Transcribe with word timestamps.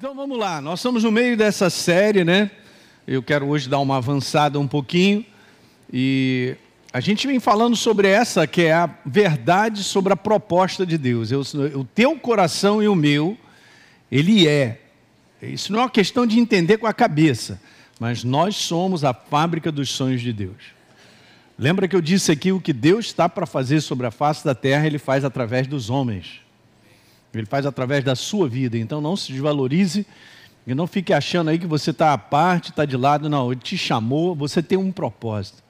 Então 0.00 0.14
vamos 0.14 0.38
lá, 0.38 0.62
nós 0.62 0.78
estamos 0.78 1.04
no 1.04 1.12
meio 1.12 1.36
dessa 1.36 1.68
série, 1.68 2.24
né? 2.24 2.50
Eu 3.06 3.22
quero 3.22 3.46
hoje 3.46 3.68
dar 3.68 3.80
uma 3.80 3.98
avançada 3.98 4.58
um 4.58 4.66
pouquinho 4.66 5.26
e 5.92 6.56
a 6.90 7.00
gente 7.00 7.26
vem 7.26 7.38
falando 7.38 7.76
sobre 7.76 8.08
essa 8.08 8.46
que 8.46 8.62
é 8.62 8.72
a 8.72 8.88
verdade 9.04 9.84
sobre 9.84 10.10
a 10.10 10.16
proposta 10.16 10.86
de 10.86 10.96
Deus. 10.96 11.30
Eu, 11.30 11.42
o 11.74 11.84
teu 11.84 12.18
coração 12.18 12.82
e 12.82 12.88
o 12.88 12.94
meu, 12.94 13.36
ele 14.10 14.48
é. 14.48 14.80
Isso 15.42 15.70
não 15.70 15.80
é 15.80 15.82
uma 15.82 15.90
questão 15.90 16.26
de 16.26 16.40
entender 16.40 16.78
com 16.78 16.86
a 16.86 16.94
cabeça, 16.94 17.60
mas 18.00 18.24
nós 18.24 18.56
somos 18.56 19.04
a 19.04 19.12
fábrica 19.12 19.70
dos 19.70 19.90
sonhos 19.90 20.22
de 20.22 20.32
Deus. 20.32 20.72
Lembra 21.58 21.86
que 21.86 21.94
eu 21.94 22.00
disse 22.00 22.32
aqui 22.32 22.52
o 22.52 22.58
que 22.58 22.72
Deus 22.72 23.04
está 23.04 23.28
para 23.28 23.44
fazer 23.44 23.82
sobre 23.82 24.06
a 24.06 24.10
face 24.10 24.46
da 24.46 24.54
terra, 24.54 24.86
ele 24.86 24.98
faz 24.98 25.26
através 25.26 25.66
dos 25.66 25.90
homens. 25.90 26.40
Ele 27.32 27.46
faz 27.46 27.64
através 27.64 28.04
da 28.04 28.14
sua 28.14 28.48
vida. 28.48 28.76
Então 28.76 29.00
não 29.00 29.16
se 29.16 29.32
desvalorize 29.32 30.06
e 30.66 30.74
não 30.74 30.86
fique 30.86 31.12
achando 31.12 31.50
aí 31.50 31.58
que 31.58 31.66
você 31.66 31.90
está 31.90 32.12
à 32.12 32.18
parte, 32.18 32.70
está 32.70 32.84
de 32.84 32.96
lado. 32.96 33.28
Não, 33.28 33.52
ele 33.52 33.60
te 33.60 33.78
chamou, 33.78 34.34
você 34.34 34.62
tem 34.62 34.78
um 34.78 34.92
propósito. 34.92 35.62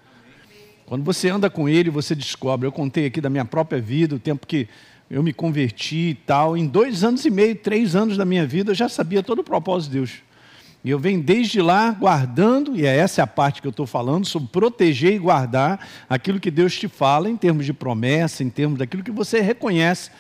Quando 0.87 1.05
você 1.05 1.29
anda 1.29 1.49
com 1.49 1.69
ele, 1.69 1.89
você 1.89 2.15
descobre. 2.15 2.67
Eu 2.67 2.73
contei 2.73 3.07
aqui 3.07 3.21
da 3.21 3.31
minha 3.31 3.45
própria 3.45 3.81
vida, 3.81 4.17
o 4.17 4.19
tempo 4.19 4.47
que 4.47 4.69
eu 5.11 5.23
me 5.23 5.33
converti 5.33 6.11
e 6.11 6.15
tal. 6.15 6.57
Em 6.57 6.67
dois 6.67 7.05
anos 7.05 7.25
e 7.25 7.31
meio, 7.31 7.55
três 7.55 7.95
anos 7.95 8.17
da 8.17 8.25
minha 8.25 8.47
vida, 8.47 8.73
eu 8.73 8.75
já 8.75 8.89
sabia 8.89 9.23
todo 9.23 9.41
o 9.41 9.45
propósito 9.45 9.93
de 9.93 9.99
Deus. 9.99 10.11
E 10.83 10.91
eu 10.91 10.99
venho 10.99 11.23
desde 11.23 11.61
lá 11.61 11.91
guardando, 11.91 12.75
e 12.75 12.87
é 12.87 12.97
essa 12.97 13.21
é 13.21 13.25
a 13.25 13.27
parte 13.27 13.61
que 13.61 13.67
eu 13.67 13.71
estou 13.71 13.87
falando, 13.87 14.25
sobre 14.27 14.49
proteger 14.49 15.13
e 15.13 15.19
guardar 15.19 15.87
aquilo 16.09 16.41
que 16.41 16.51
Deus 16.51 16.77
te 16.77 16.89
fala 16.89 17.29
em 17.29 17.37
termos 17.37 17.67
de 17.67 17.73
promessa, 17.73 18.43
em 18.43 18.49
termos 18.49 18.79
daquilo 18.79 19.03
que 19.03 19.11
você 19.11 19.41
reconhece 19.41 20.11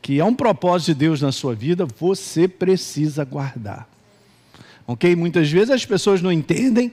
que 0.00 0.20
é 0.20 0.24
um 0.24 0.34
propósito 0.34 0.88
de 0.88 0.94
Deus 0.94 1.20
na 1.20 1.32
sua 1.32 1.54
vida, 1.54 1.86
você 1.98 2.46
precisa 2.46 3.24
guardar. 3.24 3.88
Ok? 4.86 5.16
Muitas 5.16 5.50
vezes 5.50 5.70
as 5.70 5.84
pessoas 5.84 6.22
não 6.22 6.30
entendem, 6.30 6.92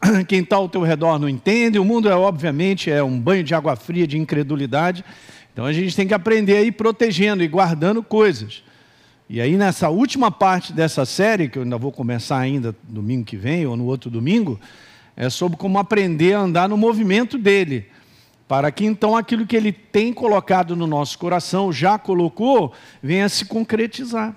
quem 0.26 0.40
está 0.40 0.56
ao 0.56 0.68
teu 0.68 0.82
redor 0.82 1.18
não 1.18 1.28
entende, 1.28 1.78
o 1.78 1.84
mundo 1.84 2.08
é 2.08 2.14
obviamente 2.14 2.90
é 2.90 3.02
um 3.02 3.18
banho 3.18 3.44
de 3.44 3.54
água 3.54 3.76
fria 3.76 4.06
de 4.06 4.16
incredulidade. 4.16 5.04
Então 5.52 5.66
a 5.66 5.72
gente 5.72 5.94
tem 5.94 6.06
que 6.06 6.14
aprender 6.14 6.56
a 6.56 6.62
ir 6.62 6.72
protegendo 6.72 7.42
e 7.42 7.48
guardando 7.48 8.02
coisas. 8.02 8.62
E 9.28 9.40
aí 9.40 9.56
nessa 9.56 9.90
última 9.90 10.30
parte 10.30 10.72
dessa 10.72 11.04
série, 11.04 11.48
que 11.48 11.58
eu 11.58 11.64
ainda 11.64 11.76
vou 11.76 11.92
começar 11.92 12.38
ainda 12.38 12.74
domingo 12.82 13.24
que 13.24 13.36
vem 13.36 13.66
ou 13.66 13.76
no 13.76 13.84
outro 13.84 14.08
domingo, 14.08 14.58
é 15.16 15.28
sobre 15.28 15.58
como 15.58 15.78
aprender 15.78 16.34
a 16.34 16.40
andar 16.40 16.68
no 16.68 16.76
movimento 16.76 17.36
dele 17.36 17.86
para 18.48 18.72
que 18.72 18.86
então 18.86 19.14
aquilo 19.14 19.46
que 19.46 19.54
ele 19.54 19.70
tem 19.70 20.10
colocado 20.10 20.74
no 20.74 20.86
nosso 20.86 21.18
coração, 21.18 21.70
já 21.70 21.98
colocou, 21.98 22.72
venha 23.02 23.28
se 23.28 23.44
concretizar. 23.44 24.34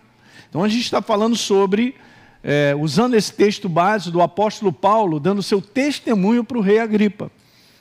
Então 0.50 0.62
a 0.62 0.68
gente 0.68 0.84
está 0.84 1.02
falando 1.02 1.38
sobre, 1.38 1.96
é, 2.44 2.76
usando 2.78 3.16
esse 3.16 3.32
texto 3.32 3.70
base 3.70 4.12
do 4.12 4.22
apóstolo 4.22 4.74
Paulo, 4.74 5.18
dando 5.18 5.42
seu 5.42 5.62
testemunho 5.62 6.44
para 6.44 6.58
o 6.58 6.62
rei 6.62 6.80
Agripa, 6.80 7.32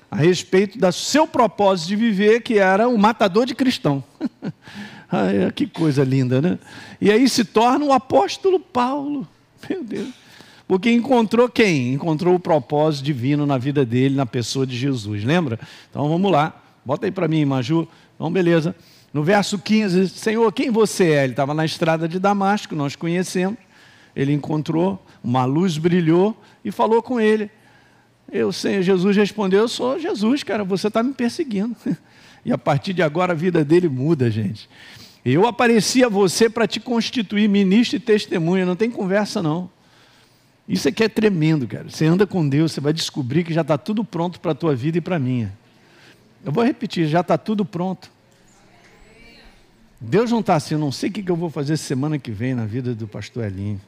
a 0.09 0.14
respeito 0.14 0.78
do 0.78 0.92
seu 0.92 1.27
propósito 1.27 1.89
de 1.89 1.97
viver, 1.97 2.42
que 2.42 2.59
era 2.59 2.89
o 2.89 2.97
matador 2.97 3.44
de 3.44 3.55
cristão. 3.55 4.03
Ai, 5.11 5.50
que 5.53 5.67
coisa 5.67 6.05
linda, 6.05 6.41
né? 6.41 6.61
E 7.00 7.11
aí 7.11 7.28
se 7.28 7.44
torna 7.44 7.84
o 7.84 7.92
apóstolo 7.92 8.61
Paulo. 8.61 9.27
Meu 9.69 9.83
Deus. 9.83 10.11
Porque 10.70 10.88
encontrou 10.88 11.48
quem? 11.48 11.94
Encontrou 11.94 12.32
o 12.36 12.38
propósito 12.38 13.04
divino 13.04 13.44
na 13.44 13.58
vida 13.58 13.84
dele, 13.84 14.14
na 14.14 14.24
pessoa 14.24 14.64
de 14.64 14.76
Jesus. 14.76 15.24
Lembra? 15.24 15.58
Então 15.90 16.08
vamos 16.08 16.30
lá. 16.30 16.62
Bota 16.84 17.06
aí 17.06 17.10
para 17.10 17.26
mim, 17.26 17.44
Maju. 17.44 17.88
Então, 18.14 18.30
beleza. 18.30 18.76
No 19.12 19.24
verso 19.24 19.58
15, 19.58 20.10
Senhor, 20.10 20.52
quem 20.52 20.70
você 20.70 21.10
é? 21.10 21.24
Ele 21.24 21.32
estava 21.32 21.52
na 21.54 21.64
estrada 21.64 22.06
de 22.06 22.20
Damasco, 22.20 22.76
nós 22.76 22.94
conhecemos. 22.94 23.58
Ele 24.14 24.32
encontrou, 24.32 25.04
uma 25.24 25.44
luz 25.44 25.76
brilhou 25.76 26.41
e 26.64 26.70
falou 26.70 27.02
com 27.02 27.20
ele. 27.20 27.50
Eu, 28.30 28.52
Senhor, 28.52 28.80
Jesus 28.82 29.16
respondeu: 29.16 29.62
Eu 29.62 29.68
sou 29.68 29.98
Jesus, 29.98 30.44
cara, 30.44 30.62
você 30.62 30.86
está 30.86 31.02
me 31.02 31.12
perseguindo. 31.12 31.75
E 32.44 32.53
a 32.53 32.56
partir 32.56 32.94
de 32.94 33.03
agora 33.03 33.32
a 33.32 33.36
vida 33.36 33.64
dele 33.64 33.88
muda, 33.88 34.30
gente. 34.30 34.70
Eu 35.25 35.48
apareci 35.48 36.04
a 36.04 36.09
você 36.09 36.48
para 36.48 36.66
te 36.66 36.78
constituir 36.78 37.48
ministro 37.48 37.97
e 37.97 38.00
testemunha, 38.00 38.64
não 38.64 38.76
tem 38.76 38.88
conversa 38.88 39.42
não. 39.42 39.69
Isso 40.70 40.88
aqui 40.88 41.03
é 41.03 41.08
tremendo, 41.08 41.66
cara. 41.66 41.91
Você 41.91 42.06
anda 42.06 42.25
com 42.25 42.48
Deus, 42.48 42.70
você 42.70 42.81
vai 42.81 42.92
descobrir 42.92 43.42
que 43.42 43.53
já 43.53 43.62
está 43.62 43.76
tudo 43.76 44.04
pronto 44.04 44.38
para 44.38 44.53
a 44.53 44.54
tua 44.54 44.72
vida 44.72 44.98
e 44.98 45.00
para 45.00 45.16
a 45.16 45.19
minha. 45.19 45.53
Eu 46.44 46.53
vou 46.53 46.62
repetir, 46.62 47.08
já 47.08 47.22
está 47.22 47.36
tudo 47.36 47.64
pronto. 47.64 48.08
Deus 50.00 50.30
não 50.30 50.38
está 50.38 50.54
assim, 50.54 50.76
não 50.76 50.92
sei 50.92 51.10
o 51.10 51.12
que 51.12 51.28
eu 51.28 51.34
vou 51.34 51.50
fazer 51.50 51.76
semana 51.76 52.20
que 52.20 52.30
vem 52.30 52.54
na 52.54 52.66
vida 52.66 52.94
do 52.94 53.09
pastor 53.09 53.44
Elinho. 53.44 53.80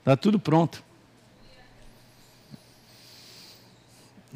Está 0.00 0.16
tudo 0.16 0.36
pronto. 0.36 0.82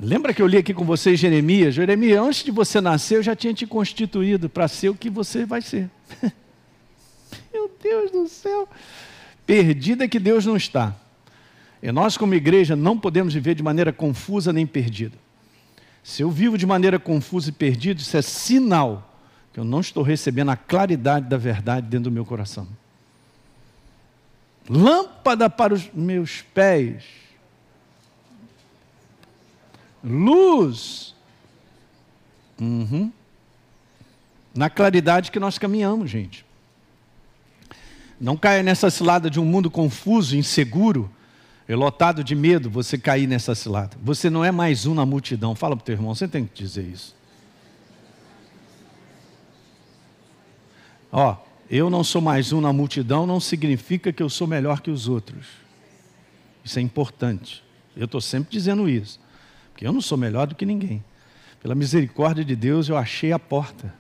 Lembra 0.01 0.33
que 0.33 0.41
eu 0.41 0.47
li 0.47 0.59
aqui 0.59 0.73
com 0.73 0.85
vocês 0.85 1.19
Jeremias? 1.19 1.75
Jeremias, 1.75 2.21
antes 2.21 2.45
de 2.45 2.53
você 2.53 2.81
nascer, 2.81 3.17
eu 3.17 3.23
já 3.23 3.35
tinha 3.35 3.53
te 3.53 3.67
constituído 3.67 4.49
para 4.49 4.69
ser 4.69 4.91
o 4.91 4.95
que 4.95 5.11
você 5.11 5.45
vai 5.45 5.61
ser. 5.61 5.91
Meu 7.53 7.69
Deus 7.83 8.13
do 8.13 8.29
céu. 8.29 8.69
Perdida 9.45 10.05
é 10.05 10.09
que 10.09 10.21
Deus 10.21 10.47
não 10.47 10.57
está. 10.57 10.95
E 11.83 11.93
nós, 11.93 12.17
como 12.17 12.35
igreja, 12.35 12.75
não 12.75 12.99
podemos 12.99 13.35
viver 13.35 13.55
de 13.55 13.63
maneira 13.63 13.93
confusa 13.93 14.53
nem 14.53 14.67
perdida. 14.67 15.17
Se 16.03 16.23
eu 16.23 16.31
vivo 16.31 16.59
de 16.59 16.67
maneira 16.67 16.99
confusa 16.99 17.51
e 17.51 17.53
perdida, 17.53 18.01
isso 18.01 18.17
é 18.17 18.23
sinal 18.23 19.15
que 19.53 19.61
eu 19.61 19.65
não 19.65 19.81
estou 19.81 20.03
recebendo 20.03 20.51
a 20.51 20.57
claridade 20.57 21.29
da 21.29 21.37
verdade 21.37 21.87
dentro 21.87 22.05
do 22.05 22.15
meu 22.15 22.25
coração. 22.25 22.67
Lâmpada 24.69 25.49
para 25.49 25.73
os 25.73 25.91
meus 25.93 26.43
pés, 26.43 27.05
luz. 30.03 31.15
Uhum. 32.61 33.13
Na 34.55 34.69
claridade 34.69 35.31
que 35.31 35.39
nós 35.39 35.59
caminhamos, 35.59 36.11
gente. 36.11 36.45
Não 38.21 38.37
caia 38.37 38.63
nessa 38.63 38.91
cilada 38.91 39.31
de 39.31 39.39
um 39.39 39.45
mundo 39.45 39.71
confuso, 39.71 40.37
inseguro, 40.37 41.11
é 41.69 41.77
lotado 41.77 42.25
de 42.25 42.35
medo 42.35 42.71
você 42.71 42.97
cair 42.97 43.27
nessa 43.27 43.55
cilada. 43.55 43.95
Você 44.03 44.31
não 44.31 44.43
é 44.43 44.51
mais 44.51 44.87
um 44.87 44.95
na 44.95 45.05
multidão. 45.05 45.55
Fala 45.55 45.77
para 45.77 45.83
o 45.83 45.85
teu 45.85 45.95
irmão, 45.95 46.15
você 46.15 46.27
tem 46.27 46.47
que 46.47 46.63
dizer 46.63 46.83
isso. 46.83 47.15
Ó, 51.13 51.37
eu 51.71 51.91
não 51.91 52.03
sou 52.03 52.23
mais 52.23 52.53
um 52.55 52.61
na 52.63 52.73
multidão, 52.73 53.27
não 53.27 53.39
significa 53.39 54.11
que 54.11 54.23
eu 54.23 54.31
sou 54.31 54.47
melhor 54.47 54.81
que 54.81 54.91
os 54.91 55.09
outros. 55.09 55.47
Isso 56.65 56.79
é 56.79 56.83
importante. 56.83 57.63
Eu 57.95 58.07
estou 58.07 58.21
sempre 58.21 58.51
dizendo 58.51 58.89
isso. 58.89 59.21
Porque 59.71 59.87
eu 59.87 59.93
não 59.93 60.01
sou 60.01 60.17
melhor 60.17 60.47
do 60.47 60.55
que 60.55 60.65
ninguém. 60.65 61.05
Pela 61.63 61.75
misericórdia 61.75 62.45
de 62.45 62.57
Deus, 62.57 62.89
eu 62.89 62.97
achei 62.97 63.31
a 63.31 63.39
porta. 63.39 63.93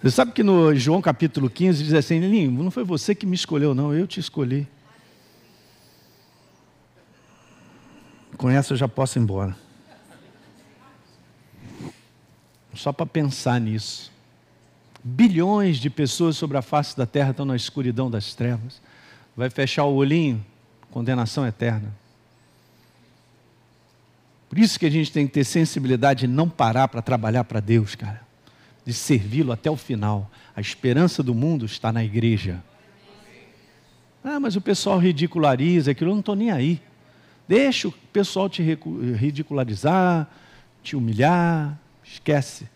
Você 0.00 0.12
sabe 0.12 0.30
que 0.30 0.44
no 0.44 0.72
João 0.76 1.02
capítulo 1.02 1.50
15 1.50 1.82
diz 1.82 1.94
assim: 1.94 2.20
não 2.48 2.70
foi 2.70 2.84
você 2.84 3.14
que 3.14 3.26
me 3.26 3.34
escolheu, 3.34 3.74
não, 3.74 3.92
eu 3.92 4.06
te 4.06 4.20
escolhi. 4.20 4.68
Com 8.36 8.50
essa 8.50 8.74
eu 8.74 8.76
já 8.76 8.86
posso 8.86 9.18
ir 9.18 9.22
embora. 9.22 9.56
Só 12.74 12.92
para 12.92 13.06
pensar 13.06 13.60
nisso. 13.60 14.12
Bilhões 15.02 15.78
de 15.78 15.88
pessoas 15.88 16.36
sobre 16.36 16.56
a 16.56 16.62
face 16.62 16.96
da 16.96 17.06
terra 17.06 17.30
estão 17.30 17.46
na 17.46 17.56
escuridão 17.56 18.10
das 18.10 18.34
trevas. 18.34 18.80
Vai 19.36 19.48
fechar 19.48 19.84
o 19.84 19.94
olhinho, 19.94 20.44
condenação 20.90 21.46
eterna. 21.46 21.94
Por 24.48 24.58
isso 24.58 24.78
que 24.78 24.86
a 24.86 24.90
gente 24.90 25.10
tem 25.10 25.26
que 25.26 25.32
ter 25.32 25.44
sensibilidade 25.44 26.20
de 26.20 26.26
não 26.26 26.48
parar 26.48 26.88
para 26.88 27.02
trabalhar 27.02 27.44
para 27.44 27.60
Deus, 27.60 27.94
cara. 27.94 28.20
De 28.84 28.92
servi-lo 28.92 29.52
até 29.52 29.70
o 29.70 29.76
final. 29.76 30.30
A 30.54 30.60
esperança 30.60 31.22
do 31.22 31.34
mundo 31.34 31.66
está 31.66 31.92
na 31.92 32.04
igreja. 32.04 32.62
Ah, 34.22 34.40
mas 34.40 34.56
o 34.56 34.60
pessoal 34.60 34.98
ridiculariza 34.98 35.92
aquilo, 35.92 36.10
eu 36.10 36.14
não 36.14 36.20
estou 36.20 36.34
nem 36.34 36.50
aí. 36.50 36.80
Deixa 37.48 37.88
o 37.88 37.92
pessoal 37.92 38.48
te 38.48 38.62
ridicularizar, 38.62 40.28
te 40.82 40.96
humilhar, 40.96 41.78
esquece. 42.02 42.68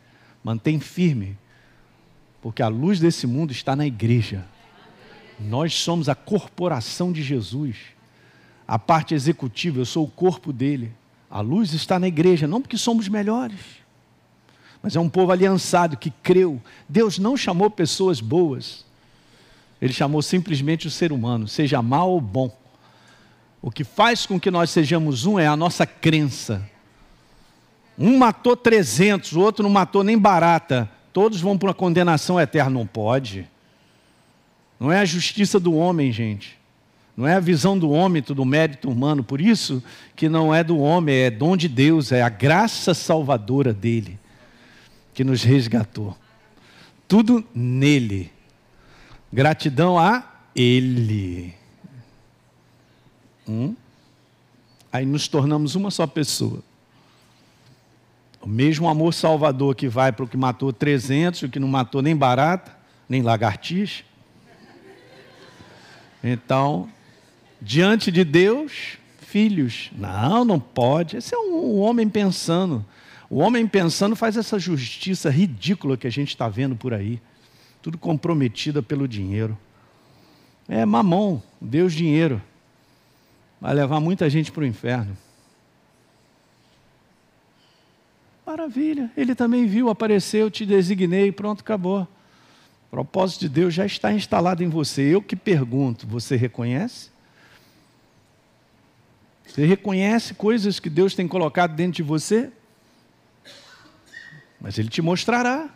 Mantém 0.42 0.80
firme, 0.80 1.36
porque 2.40 2.62
a 2.62 2.68
luz 2.68 3.00
desse 3.00 3.26
mundo 3.26 3.50
está 3.50 3.74
na 3.76 3.86
igreja. 3.86 4.44
Nós 5.38 5.74
somos 5.74 6.08
a 6.08 6.14
corporação 6.14 7.12
de 7.12 7.22
Jesus. 7.22 7.76
A 8.66 8.78
parte 8.78 9.14
executiva, 9.14 9.80
eu 9.80 9.84
sou 9.84 10.04
o 10.04 10.10
corpo 10.10 10.52
dele. 10.52 10.92
A 11.30 11.40
luz 11.40 11.72
está 11.72 11.98
na 11.98 12.08
igreja, 12.08 12.46
não 12.46 12.60
porque 12.60 12.76
somos 12.76 13.08
melhores, 13.08 13.60
mas 14.82 14.96
é 14.96 15.00
um 15.00 15.08
povo 15.08 15.30
aliançado 15.30 15.96
que 15.96 16.10
creu. 16.10 16.60
Deus 16.88 17.18
não 17.18 17.36
chamou 17.36 17.70
pessoas 17.70 18.20
boas, 18.20 18.84
Ele 19.80 19.92
chamou 19.92 20.22
simplesmente 20.22 20.88
o 20.88 20.90
ser 20.90 21.12
humano, 21.12 21.46
seja 21.46 21.80
mal 21.80 22.10
ou 22.10 22.20
bom. 22.20 22.59
O 23.62 23.70
que 23.70 23.84
faz 23.84 24.24
com 24.24 24.40
que 24.40 24.50
nós 24.50 24.70
sejamos 24.70 25.26
um 25.26 25.38
é 25.38 25.46
a 25.46 25.56
nossa 25.56 25.86
crença. 25.86 26.68
Um 27.98 28.16
matou 28.16 28.56
300, 28.56 29.32
o 29.32 29.40
outro 29.40 29.62
não 29.62 29.70
matou 29.70 30.02
nem 30.02 30.18
barata. 30.18 30.90
Todos 31.12 31.40
vão 31.40 31.58
para 31.58 31.68
uma 31.68 31.74
condenação 31.74 32.40
eterna. 32.40 32.70
Não 32.70 32.86
pode. 32.86 33.46
Não 34.78 34.90
é 34.90 35.00
a 35.00 35.04
justiça 35.04 35.60
do 35.60 35.74
homem, 35.74 36.10
gente. 36.10 36.58
Não 37.14 37.26
é 37.26 37.34
a 37.34 37.40
visão 37.40 37.78
do 37.78 37.90
homem, 37.90 38.22
do 38.22 38.44
mérito 38.46 38.88
humano. 38.88 39.22
Por 39.22 39.42
isso 39.42 39.82
que 40.16 40.26
não 40.26 40.54
é 40.54 40.64
do 40.64 40.78
homem, 40.78 41.14
é 41.14 41.30
dom 41.30 41.54
de 41.54 41.68
Deus, 41.68 42.12
é 42.12 42.22
a 42.22 42.30
graça 42.30 42.94
salvadora 42.94 43.74
dele 43.74 44.18
que 45.12 45.22
nos 45.22 45.42
resgatou. 45.42 46.16
Tudo 47.06 47.44
nele. 47.54 48.32
Gratidão 49.30 49.98
a 49.98 50.24
ele. 50.56 51.59
Hum? 53.50 53.74
Aí 54.92 55.04
nos 55.04 55.26
tornamos 55.26 55.74
uma 55.74 55.90
só 55.90 56.06
pessoa. 56.06 56.62
O 58.40 58.48
mesmo 58.48 58.88
amor 58.88 59.12
salvador 59.12 59.74
que 59.74 59.88
vai 59.88 60.12
para 60.12 60.24
o 60.24 60.28
que 60.28 60.36
matou 60.36 60.72
300, 60.72 61.42
o 61.42 61.48
que 61.48 61.58
não 61.58 61.66
matou 61.66 62.00
nem 62.00 62.16
barata, 62.16 62.76
nem 63.08 63.22
lagartixa. 63.22 64.04
Então, 66.22 66.88
diante 67.60 68.12
de 68.12 68.22
Deus, 68.22 68.98
filhos. 69.18 69.90
Não, 69.96 70.44
não 70.44 70.60
pode. 70.60 71.16
Esse 71.16 71.34
é 71.34 71.38
um, 71.38 71.76
um 71.76 71.78
homem 71.80 72.08
pensando. 72.08 72.84
O 73.28 73.38
homem 73.38 73.66
pensando 73.66 74.14
faz 74.14 74.36
essa 74.36 74.58
justiça 74.58 75.28
ridícula 75.28 75.96
que 75.96 76.06
a 76.06 76.10
gente 76.10 76.28
está 76.28 76.48
vendo 76.48 76.76
por 76.76 76.94
aí. 76.94 77.20
Tudo 77.82 77.98
comprometida 77.98 78.80
pelo 78.80 79.08
dinheiro. 79.08 79.58
É 80.68 80.84
mamão, 80.84 81.42
Deus 81.60 81.92
dinheiro. 81.92 82.40
Vai 83.60 83.74
levar 83.74 84.00
muita 84.00 84.30
gente 84.30 84.50
para 84.50 84.62
o 84.62 84.66
inferno. 84.66 85.16
Maravilha, 88.46 89.10
ele 89.16 89.34
também 89.34 89.66
viu, 89.66 89.90
apareceu, 89.90 90.50
te 90.50 90.66
designei, 90.66 91.30
pronto, 91.30 91.60
acabou. 91.60 92.02
O 92.02 92.90
propósito 92.90 93.40
de 93.42 93.48
Deus 93.48 93.72
já 93.72 93.86
está 93.86 94.12
instalado 94.12 94.64
em 94.64 94.68
você. 94.68 95.02
Eu 95.02 95.22
que 95.22 95.36
pergunto, 95.36 96.06
você 96.06 96.34
reconhece? 96.34 97.10
Você 99.46 99.66
reconhece 99.66 100.34
coisas 100.34 100.80
que 100.80 100.88
Deus 100.88 101.14
tem 101.14 101.28
colocado 101.28 101.74
dentro 101.74 101.92
de 101.92 102.02
você? 102.02 102.50
Mas 104.60 104.78
Ele 104.78 104.88
te 104.88 105.02
mostrará. 105.02 105.68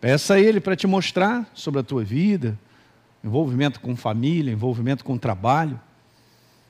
Peça 0.00 0.34
a 0.34 0.40
Ele 0.40 0.60
para 0.60 0.76
te 0.76 0.86
mostrar 0.86 1.50
sobre 1.52 1.80
a 1.80 1.82
tua 1.82 2.04
vida, 2.04 2.58
envolvimento 3.24 3.80
com 3.80 3.96
família, 3.96 4.52
envolvimento 4.52 5.04
com 5.04 5.18
trabalho. 5.18 5.80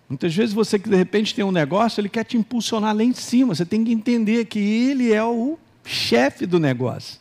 Muitas 0.09 0.35
vezes 0.35 0.55
você 0.55 0.79
que 0.79 0.89
de 0.89 0.97
repente 0.97 1.35
tem 1.35 1.45
um 1.45 1.51
negócio, 1.51 2.01
ele 2.01 2.09
quer 2.09 2.25
te 2.25 2.37
impulsionar 2.37 2.95
lá 2.95 3.03
em 3.03 3.13
cima. 3.13 3.55
Você 3.55 3.67
tem 3.67 3.85
que 3.85 3.93
entender 3.93 4.45
que 4.45 4.59
ele 4.59 5.13
é 5.13 5.25
o 5.25 5.59
chefe 5.85 6.47
do 6.47 6.61
negócio. 6.61 7.19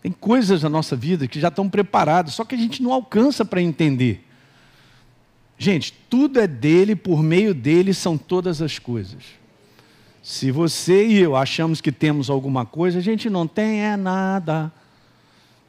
Tem 0.00 0.12
coisas 0.12 0.62
na 0.62 0.68
nossa 0.68 0.94
vida 0.94 1.26
que 1.26 1.40
já 1.40 1.48
estão 1.48 1.68
preparadas, 1.68 2.34
só 2.34 2.44
que 2.44 2.54
a 2.54 2.58
gente 2.58 2.82
não 2.82 2.92
alcança 2.92 3.44
para 3.44 3.60
entender. 3.60 4.24
Gente, 5.58 5.92
tudo 6.08 6.38
é 6.38 6.46
dele, 6.46 6.94
por 6.94 7.20
meio 7.20 7.52
dele 7.52 7.92
são 7.92 8.16
todas 8.16 8.62
as 8.62 8.78
coisas. 8.78 9.24
Se 10.22 10.52
você 10.52 11.06
e 11.08 11.18
eu 11.18 11.34
achamos 11.34 11.80
que 11.80 11.90
temos 11.90 12.30
alguma 12.30 12.64
coisa, 12.64 12.98
a 12.98 13.02
gente 13.02 13.28
não 13.28 13.46
tem 13.46 13.80
é 13.80 13.96
nada. 13.96 14.70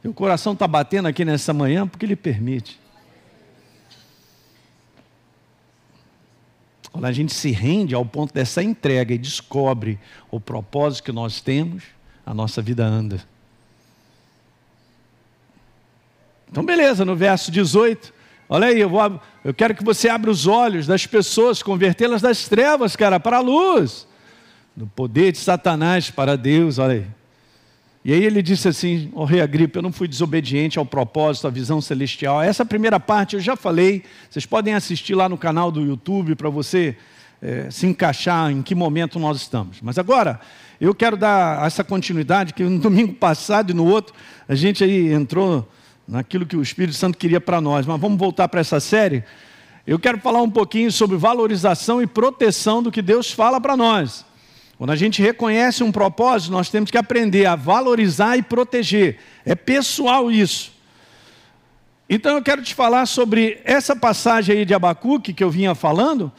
o 0.04 0.12
coração 0.12 0.52
está 0.52 0.68
batendo 0.68 1.08
aqui 1.08 1.24
nessa 1.24 1.52
manhã 1.52 1.88
porque 1.88 2.06
ele 2.06 2.14
permite. 2.14 2.78
Quando 6.92 7.04
a 7.04 7.12
gente 7.12 7.32
se 7.32 7.50
rende 7.50 7.94
ao 7.94 8.04
ponto 8.04 8.34
dessa 8.34 8.62
entrega 8.62 9.14
e 9.14 9.18
descobre 9.18 9.98
o 10.30 10.40
propósito 10.40 11.04
que 11.04 11.12
nós 11.12 11.40
temos, 11.40 11.84
a 12.26 12.34
nossa 12.34 12.60
vida 12.60 12.84
anda. 12.84 13.22
Então, 16.50 16.64
beleza, 16.64 17.04
no 17.04 17.14
verso 17.14 17.50
18, 17.50 18.12
olha 18.48 18.66
aí, 18.66 18.80
eu, 18.80 18.88
vou, 18.88 19.20
eu 19.44 19.54
quero 19.54 19.74
que 19.74 19.84
você 19.84 20.08
abra 20.08 20.30
os 20.30 20.48
olhos 20.48 20.86
das 20.86 21.06
pessoas, 21.06 21.62
convertê-las 21.62 22.20
das 22.20 22.48
trevas, 22.48 22.96
cara, 22.96 23.20
para 23.20 23.36
a 23.36 23.40
luz, 23.40 24.06
do 24.74 24.86
poder 24.86 25.30
de 25.30 25.38
Satanás 25.38 26.10
para 26.10 26.36
Deus, 26.36 26.78
olha 26.78 26.94
aí. 26.94 27.19
E 28.04 28.12
aí 28.12 28.24
ele 28.24 28.40
disse 28.40 28.66
assim: 28.68 29.10
Ó 29.14 29.22
oh, 29.22 29.24
rei 29.24 29.40
Agripa, 29.40 29.78
eu 29.78 29.82
não 29.82 29.92
fui 29.92 30.08
desobediente 30.08 30.78
ao 30.78 30.86
propósito, 30.86 31.46
à 31.46 31.50
visão 31.50 31.80
celestial. 31.80 32.42
Essa 32.42 32.64
primeira 32.64 32.98
parte 32.98 33.34
eu 33.34 33.40
já 33.40 33.56
falei, 33.56 34.02
vocês 34.28 34.46
podem 34.46 34.74
assistir 34.74 35.14
lá 35.14 35.28
no 35.28 35.36
canal 35.36 35.70
do 35.70 35.82
YouTube 35.82 36.34
para 36.34 36.48
você 36.48 36.96
é, 37.42 37.70
se 37.70 37.86
encaixar 37.86 38.50
em 38.50 38.62
que 38.62 38.74
momento 38.74 39.18
nós 39.18 39.36
estamos. 39.36 39.80
Mas 39.82 39.98
agora, 39.98 40.40
eu 40.80 40.94
quero 40.94 41.16
dar 41.16 41.66
essa 41.66 41.84
continuidade, 41.84 42.54
que 42.54 42.62
no 42.62 42.78
domingo 42.80 43.12
passado 43.12 43.70
e 43.70 43.74
no 43.74 43.86
outro, 43.86 44.14
a 44.48 44.54
gente 44.54 44.82
aí 44.82 45.12
entrou 45.12 45.68
naquilo 46.08 46.46
que 46.46 46.56
o 46.56 46.62
Espírito 46.62 46.96
Santo 46.96 47.18
queria 47.18 47.40
para 47.40 47.60
nós. 47.60 47.86
Mas 47.86 48.00
vamos 48.00 48.18
voltar 48.18 48.48
para 48.48 48.60
essa 48.60 48.80
série. 48.80 49.22
Eu 49.86 49.98
quero 49.98 50.18
falar 50.18 50.40
um 50.40 50.50
pouquinho 50.50 50.90
sobre 50.90 51.16
valorização 51.16 52.00
e 52.00 52.06
proteção 52.06 52.82
do 52.82 52.90
que 52.90 53.02
Deus 53.02 53.30
fala 53.30 53.60
para 53.60 53.76
nós. 53.76 54.24
Quando 54.80 54.92
a 54.92 54.96
gente 54.96 55.20
reconhece 55.20 55.84
um 55.84 55.92
propósito, 55.92 56.52
nós 56.52 56.70
temos 56.70 56.90
que 56.90 56.96
aprender 56.96 57.44
a 57.44 57.54
valorizar 57.54 58.38
e 58.38 58.42
proteger. 58.42 59.18
É 59.44 59.54
pessoal 59.54 60.32
isso. 60.32 60.72
Então 62.08 62.34
eu 62.34 62.42
quero 62.42 62.62
te 62.62 62.74
falar 62.74 63.04
sobre 63.04 63.60
essa 63.62 63.94
passagem 63.94 64.56
aí 64.56 64.64
de 64.64 64.72
Abacuque 64.72 65.34
que 65.34 65.44
eu 65.44 65.50
vinha 65.50 65.74
falando, 65.74 66.32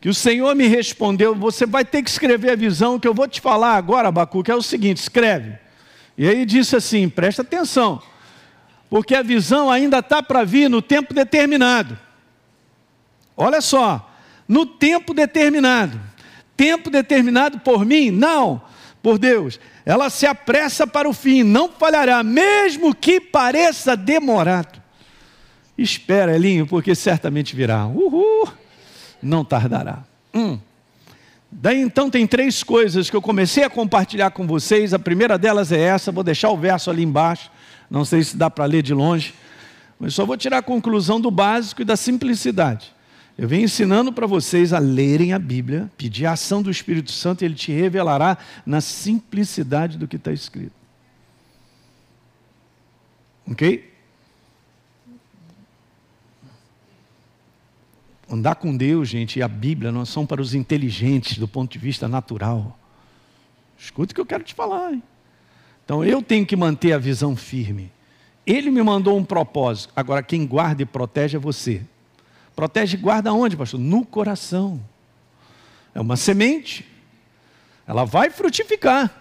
que 0.00 0.08
o 0.08 0.14
Senhor 0.14 0.54
me 0.54 0.66
respondeu: 0.66 1.34
você 1.34 1.66
vai 1.66 1.84
ter 1.84 2.02
que 2.02 2.08
escrever 2.08 2.52
a 2.52 2.56
visão 2.56 2.98
que 2.98 3.06
eu 3.06 3.12
vou 3.12 3.28
te 3.28 3.42
falar 3.42 3.76
agora, 3.76 4.08
Abacuque, 4.08 4.50
é 4.50 4.54
o 4.54 4.62
seguinte: 4.62 4.96
escreve. 4.96 5.58
E 6.16 6.26
aí 6.26 6.46
disse 6.46 6.76
assim: 6.76 7.10
presta 7.10 7.42
atenção, 7.42 8.00
porque 8.88 9.14
a 9.14 9.22
visão 9.22 9.70
ainda 9.70 9.98
está 9.98 10.22
para 10.22 10.44
vir 10.44 10.70
no 10.70 10.80
tempo 10.80 11.12
determinado. 11.12 11.98
Olha 13.36 13.60
só, 13.60 14.16
no 14.48 14.64
tempo 14.64 15.12
determinado 15.12 16.15
tempo 16.56 16.90
determinado 16.90 17.58
por 17.60 17.84
mim? 17.84 18.10
Não, 18.10 18.62
por 19.02 19.18
Deus. 19.18 19.60
Ela 19.84 20.10
se 20.10 20.26
apressa 20.26 20.86
para 20.86 21.08
o 21.08 21.12
fim, 21.12 21.42
não 21.42 21.68
falhará, 21.68 22.22
mesmo 22.22 22.94
que 22.94 23.20
pareça 23.20 23.96
demorado. 23.96 24.82
Espera, 25.78 26.34
Elinho, 26.34 26.66
porque 26.66 26.94
certamente 26.94 27.54
virá. 27.54 27.86
Uhul! 27.86 28.48
Não 29.22 29.44
tardará. 29.44 30.04
Hum. 30.34 30.58
Daí 31.50 31.80
então 31.80 32.10
tem 32.10 32.26
três 32.26 32.62
coisas 32.62 33.08
que 33.08 33.16
eu 33.16 33.22
comecei 33.22 33.62
a 33.62 33.70
compartilhar 33.70 34.30
com 34.30 34.46
vocês. 34.46 34.92
A 34.92 34.98
primeira 34.98 35.38
delas 35.38 35.70
é 35.70 35.80
essa, 35.80 36.10
vou 36.10 36.24
deixar 36.24 36.50
o 36.50 36.56
verso 36.56 36.90
ali 36.90 37.02
embaixo. 37.02 37.50
Não 37.90 38.04
sei 38.04 38.24
se 38.24 38.36
dá 38.36 38.50
para 38.50 38.64
ler 38.64 38.82
de 38.82 38.92
longe, 38.92 39.34
mas 39.98 40.14
só 40.14 40.26
vou 40.26 40.36
tirar 40.36 40.58
a 40.58 40.62
conclusão 40.62 41.20
do 41.20 41.30
básico 41.30 41.82
e 41.82 41.84
da 41.84 41.96
simplicidade. 41.96 42.95
Eu 43.38 43.46
venho 43.46 43.64
ensinando 43.64 44.12
para 44.12 44.26
vocês 44.26 44.72
a 44.72 44.78
lerem 44.78 45.34
a 45.34 45.38
Bíblia, 45.38 45.90
pedir 45.98 46.24
a 46.24 46.32
ação 46.32 46.62
do 46.62 46.70
Espírito 46.70 47.12
Santo, 47.12 47.42
e 47.42 47.44
ele 47.44 47.54
te 47.54 47.70
revelará 47.70 48.38
na 48.64 48.80
simplicidade 48.80 49.98
do 49.98 50.08
que 50.08 50.16
está 50.16 50.32
escrito. 50.32 50.72
Ok? 53.46 53.92
Andar 58.28 58.56
com 58.56 58.74
Deus, 58.76 59.08
gente, 59.08 59.38
e 59.38 59.42
a 59.42 59.48
Bíblia 59.48 59.92
não 59.92 60.06
são 60.06 60.26
para 60.26 60.40
os 60.40 60.54
inteligentes 60.54 61.36
do 61.38 61.46
ponto 61.46 61.70
de 61.70 61.78
vista 61.78 62.08
natural. 62.08 62.76
Escuta 63.78 64.12
o 64.12 64.14
que 64.14 64.20
eu 64.20 64.26
quero 64.26 64.42
te 64.42 64.54
falar. 64.54 64.94
Hein? 64.94 65.02
Então 65.84 66.02
eu 66.02 66.22
tenho 66.22 66.44
que 66.46 66.56
manter 66.56 66.92
a 66.92 66.98
visão 66.98 67.36
firme. 67.36 67.92
Ele 68.46 68.70
me 68.70 68.82
mandou 68.82 69.16
um 69.16 69.24
propósito. 69.24 69.92
Agora 69.94 70.22
quem 70.22 70.46
guarda 70.46 70.82
e 70.82 70.86
protege 70.86 71.36
é 71.36 71.40
você. 71.40 71.82
Protege 72.56 72.96
e 72.96 73.00
guarda 73.00 73.34
onde, 73.34 73.54
pastor? 73.54 73.78
No 73.78 74.04
coração. 74.04 74.80
É 75.94 76.00
uma 76.00 76.16
semente. 76.16 76.86
Ela 77.86 78.04
vai 78.04 78.30
frutificar. 78.30 79.14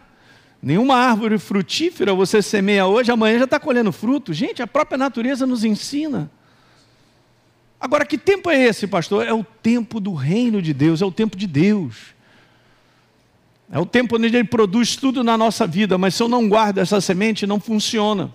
Nenhuma 0.62 0.96
árvore 0.96 1.38
frutífera 1.38 2.14
você 2.14 2.42
semeia 2.42 2.88
hoje, 2.88 3.12
amanhã 3.12 3.38
já 3.38 3.44
está 3.44 3.60
colhendo 3.60 3.92
fruto. 3.92 4.34
Gente, 4.34 4.64
a 4.64 4.68
própria 4.68 4.98
natureza 4.98 5.46
nos 5.46 5.66
ensina. 5.66 6.32
Agora, 7.80 8.06
que 8.06 8.18
tempo 8.18 8.50
é 8.50 8.58
esse, 8.64 8.88
pastor? 8.88 9.28
É 9.28 9.34
o 9.34 9.44
tempo 9.44 10.00
do 10.00 10.14
reino 10.14 10.62
de 10.62 10.74
Deus, 10.74 11.02
é 11.02 11.06
o 11.06 11.12
tempo 11.12 11.38
de 11.38 11.46
Deus. 11.46 12.16
É 13.70 13.78
o 13.78 13.86
tempo 13.86 14.16
onde 14.16 14.28
Ele 14.28 14.44
produz 14.44 14.96
tudo 14.96 15.24
na 15.24 15.38
nossa 15.38 15.68
vida, 15.68 15.98
mas 15.98 16.16
se 16.16 16.24
eu 16.24 16.30
não 16.30 16.48
guardo 16.48 16.78
essa 16.78 17.02
semente, 17.02 17.46
não 17.46 17.60
funciona. 17.60 18.34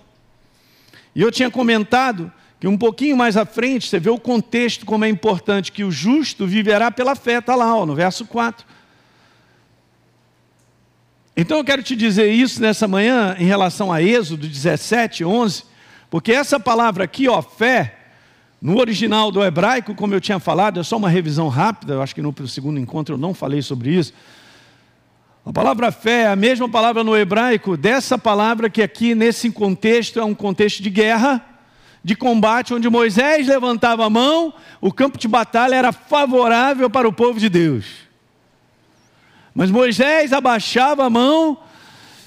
E 1.14 1.22
eu 1.22 1.32
tinha 1.32 1.50
comentado 1.50 2.30
que 2.60 2.68
um 2.68 2.76
pouquinho 2.76 3.16
mais 3.16 3.38
à 3.38 3.46
frente 3.46 3.88
você 3.88 3.98
vê 3.98 4.10
o 4.10 4.18
contexto 4.18 4.84
como 4.84 5.06
é 5.06 5.08
importante 5.08 5.72
que 5.72 5.82
o 5.82 5.90
justo 5.90 6.46
viverá 6.46 6.90
pela 6.90 7.16
fé, 7.16 7.38
está 7.38 7.56
lá 7.56 7.74
ó, 7.74 7.86
no 7.86 7.94
verso 7.94 8.26
4. 8.26 8.66
Então 11.34 11.56
eu 11.56 11.64
quero 11.64 11.82
te 11.82 11.96
dizer 11.96 12.30
isso 12.30 12.60
nessa 12.60 12.86
manhã 12.86 13.34
em 13.38 13.46
relação 13.46 13.90
a 13.90 14.02
Êxodo 14.02 14.46
17, 14.46 15.24
11, 15.24 15.64
porque 16.10 16.32
essa 16.32 16.60
palavra 16.60 17.04
aqui, 17.04 17.30
ó, 17.30 17.40
fé, 17.40 17.96
no 18.60 18.78
original 18.78 19.32
do 19.32 19.42
hebraico, 19.42 19.94
como 19.94 20.12
eu 20.12 20.20
tinha 20.20 20.38
falado, 20.38 20.78
é 20.78 20.82
só 20.82 20.98
uma 20.98 21.08
revisão 21.08 21.48
rápida, 21.48 21.94
eu 21.94 22.02
acho 22.02 22.14
que 22.14 22.20
no 22.20 22.34
segundo 22.46 22.78
encontro 22.78 23.14
eu 23.14 23.18
não 23.18 23.32
falei 23.32 23.62
sobre 23.62 23.88
isso. 23.94 24.12
A 25.46 25.52
palavra 25.52 25.90
fé 25.90 26.24
é 26.24 26.26
a 26.26 26.36
mesma 26.36 26.68
palavra 26.68 27.02
no 27.02 27.16
hebraico 27.16 27.74
dessa 27.74 28.18
palavra 28.18 28.68
que 28.68 28.82
aqui 28.82 29.14
nesse 29.14 29.50
contexto 29.50 30.20
é 30.20 30.24
um 30.24 30.34
contexto 30.34 30.82
de 30.82 30.90
guerra 30.90 31.49
de 32.02 32.14
combate 32.16 32.72
onde 32.72 32.88
Moisés 32.88 33.46
levantava 33.46 34.06
a 34.06 34.10
mão, 34.10 34.54
o 34.80 34.92
campo 34.92 35.18
de 35.18 35.28
batalha 35.28 35.74
era 35.74 35.92
favorável 35.92 36.88
para 36.88 37.08
o 37.08 37.12
povo 37.12 37.38
de 37.38 37.48
Deus. 37.48 37.86
Mas 39.54 39.70
Moisés 39.70 40.32
abaixava 40.32 41.04
a 41.04 41.10
mão, 41.10 41.58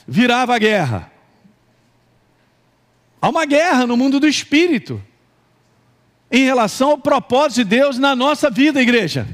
virava 0.07 0.55
a 0.55 0.59
guerra. 0.59 1.11
Há 3.21 3.29
uma 3.29 3.45
guerra 3.45 3.87
no 3.87 3.97
mundo 3.97 4.19
do 4.19 4.27
espírito 4.27 5.01
em 6.29 6.43
relação 6.43 6.91
ao 6.91 6.97
propósito 6.97 7.57
de 7.57 7.63
Deus 7.63 7.97
na 7.97 8.15
nossa 8.15 8.49
vida, 8.49 8.81
igreja. 8.81 9.27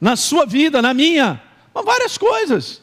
Na 0.00 0.16
sua 0.16 0.46
vida, 0.46 0.80
na 0.80 0.94
minha. 0.94 1.40
Várias 1.74 2.16
coisas. 2.16 2.80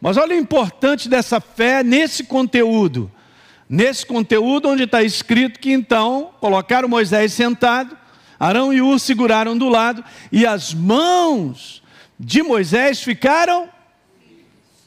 Mas 0.00 0.16
olha 0.16 0.34
o 0.34 0.38
importante 0.38 1.08
dessa 1.08 1.40
fé 1.40 1.82
nesse 1.82 2.24
conteúdo. 2.24 3.10
Nesse 3.68 4.06
conteúdo 4.06 4.68
onde 4.68 4.84
está 4.84 5.02
escrito 5.02 5.60
que 5.60 5.70
então 5.70 6.30
colocaram 6.40 6.88
Moisés 6.88 7.32
sentado, 7.34 7.96
Arão 8.40 8.72
e 8.72 8.80
Ur 8.80 8.98
seguraram 8.98 9.58
do 9.58 9.68
lado, 9.68 10.02
e 10.32 10.46
as 10.46 10.72
mãos 10.72 11.82
de 12.18 12.42
Moisés 12.42 13.02
ficaram 13.02 13.68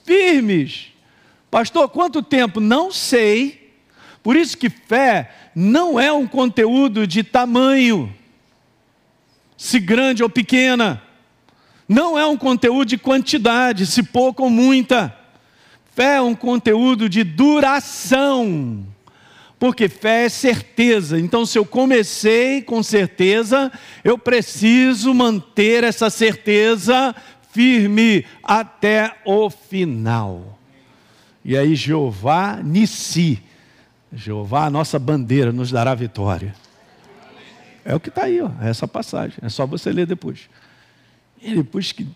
firmes. 0.04 0.88
Pastor, 1.52 1.90
quanto 1.90 2.24
tempo? 2.24 2.60
Não 2.60 2.92
sei. 2.92 3.76
Por 4.24 4.36
isso 4.36 4.58
que 4.58 4.70
fé 4.70 5.32
não 5.56 6.00
é 6.00 6.12
um 6.12 6.26
conteúdo 6.26 7.06
de 7.06 7.24
tamanho, 7.24 8.14
se 9.58 9.80
grande 9.80 10.24
ou 10.24 10.30
pequena. 10.30 11.02
Não 11.88 12.18
é 12.18 12.26
um 12.26 12.38
conteúdo 12.38 12.88
de 12.88 12.98
quantidade, 12.98 13.86
se 13.86 14.02
pouco 14.02 14.44
ou 14.44 14.50
muita. 14.50 15.16
Fé 15.92 16.16
é 16.16 16.22
um 16.22 16.34
conteúdo 16.34 17.08
de 17.10 17.24
duração. 17.24 18.86
Porque 19.60 19.88
fé 19.88 20.26
é 20.26 20.30
certeza. 20.30 21.20
Então, 21.20 21.46
se 21.46 21.60
eu 21.60 21.66
comecei 21.66 22.62
com 22.62 22.82
certeza, 22.82 23.72
eu 24.04 24.18
preciso 24.18 25.14
manter 25.14 25.84
essa 25.84 26.10
certeza 26.10 27.14
firme 27.52 28.26
até 28.42 29.18
o 29.26 29.50
final. 29.50 30.58
E 31.44 31.58
aí, 31.58 31.76
Jeová 31.76 32.60
Nissi, 32.64 33.44
Jeová, 34.14 34.66
a 34.66 34.70
nossa 34.70 34.98
bandeira, 34.98 35.52
nos 35.52 35.72
dará 35.72 35.94
vitória. 35.94 36.56
É 37.84 37.94
o 37.94 38.00
que 38.00 38.10
está 38.10 38.24
aí, 38.24 38.42
ó, 38.42 38.50
é 38.62 38.70
essa 38.70 38.88
passagem. 38.88 39.38
É 39.42 39.50
só 39.50 39.66
você 39.66 39.92
ler 39.92 40.06
depois. 40.06 40.50
E 41.42 41.56
depois 41.56 41.92
que 41.92 42.08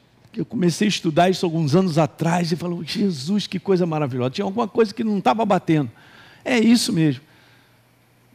eu 0.41 0.45
comecei 0.45 0.87
a 0.87 0.89
estudar 0.89 1.29
isso 1.29 1.45
alguns 1.45 1.75
anos 1.75 1.97
atrás 1.97 2.51
e 2.51 2.55
falou: 2.55 2.83
Jesus, 2.83 3.47
que 3.47 3.59
coisa 3.59 3.85
maravilhosa. 3.85 4.31
Tinha 4.31 4.45
alguma 4.45 4.67
coisa 4.67 4.93
que 4.93 5.03
não 5.03 5.17
estava 5.17 5.45
batendo. 5.45 5.91
É 6.43 6.59
isso 6.59 6.91
mesmo. 6.91 7.21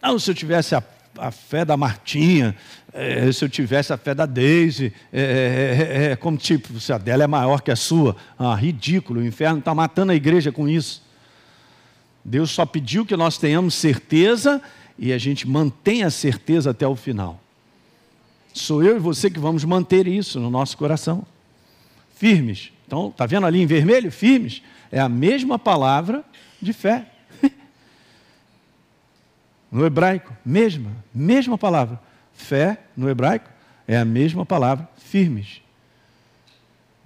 Não, 0.02 0.18
se 0.18 0.30
eu 0.30 0.34
tivesse 0.34 0.74
a, 0.74 0.82
a 1.18 1.30
fé 1.30 1.64
da 1.64 1.76
Martinha, 1.76 2.56
é, 2.92 3.30
se 3.30 3.44
eu 3.44 3.48
tivesse 3.48 3.92
a 3.92 3.98
fé 3.98 4.14
da 4.14 4.26
Daisy, 4.26 4.92
é, 5.12 5.20
é, 5.20 6.06
é, 6.08 6.12
é 6.12 6.16
como 6.16 6.36
tipo, 6.36 6.80
se 6.80 6.92
a 6.92 6.98
dela 6.98 7.22
é 7.22 7.26
maior 7.26 7.60
que 7.60 7.70
a 7.70 7.76
sua. 7.76 8.16
Ah, 8.38 8.54
ridículo, 8.54 9.20
o 9.20 9.24
inferno 9.24 9.58
está 9.58 9.74
matando 9.74 10.12
a 10.12 10.14
igreja 10.14 10.50
com 10.50 10.68
isso. 10.68 11.02
Deus 12.24 12.50
só 12.50 12.66
pediu 12.66 13.06
que 13.06 13.16
nós 13.16 13.38
tenhamos 13.38 13.74
certeza 13.74 14.60
e 14.98 15.12
a 15.12 15.18
gente 15.18 15.48
mantenha 15.48 16.06
a 16.06 16.10
certeza 16.10 16.70
até 16.70 16.86
o 16.86 16.96
final. 16.96 17.40
Sou 18.52 18.82
eu 18.82 18.96
e 18.96 18.98
você 18.98 19.30
que 19.30 19.38
vamos 19.38 19.64
manter 19.64 20.06
isso 20.06 20.40
no 20.40 20.50
nosso 20.50 20.76
coração. 20.76 21.24
Firmes. 22.20 22.70
Então, 22.86 23.08
está 23.08 23.24
vendo 23.24 23.46
ali 23.46 23.62
em 23.62 23.66
vermelho? 23.66 24.12
Firmes. 24.12 24.60
É 24.92 25.00
a 25.00 25.08
mesma 25.08 25.58
palavra 25.58 26.22
de 26.60 26.74
fé. 26.74 27.06
No 29.72 29.86
hebraico, 29.86 30.36
mesma, 30.44 30.90
mesma 31.14 31.56
palavra. 31.56 31.98
Fé, 32.34 32.80
no 32.94 33.08
hebraico, 33.08 33.48
é 33.88 33.96
a 33.96 34.04
mesma 34.04 34.44
palavra, 34.44 34.86
firmes. 34.96 35.62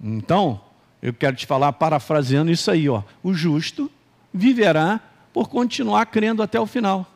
Então, 0.01 0.59
eu 1.01 1.13
quero 1.13 1.35
te 1.35 1.45
falar, 1.45 1.71
parafraseando 1.73 2.51
isso 2.51 2.69
aí, 2.69 2.89
ó. 2.89 3.03
O 3.23 3.33
justo 3.33 3.89
viverá 4.33 4.99
por 5.31 5.47
continuar 5.47 6.07
crendo 6.07 6.41
até 6.41 6.59
o 6.59 6.65
final. 6.65 7.09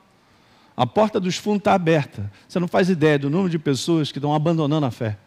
A 0.77 0.85
porta 0.85 1.19
dos 1.19 1.35
fundos 1.35 1.61
está 1.61 1.73
aberta. 1.73 2.31
Você 2.47 2.59
não 2.59 2.67
faz 2.67 2.89
ideia 2.89 3.19
do 3.19 3.29
número 3.29 3.49
de 3.49 3.59
pessoas 3.59 4.11
que 4.11 4.19
estão 4.19 4.33
abandonando 4.33 4.85
a 4.85 4.91
fé. 4.91 5.17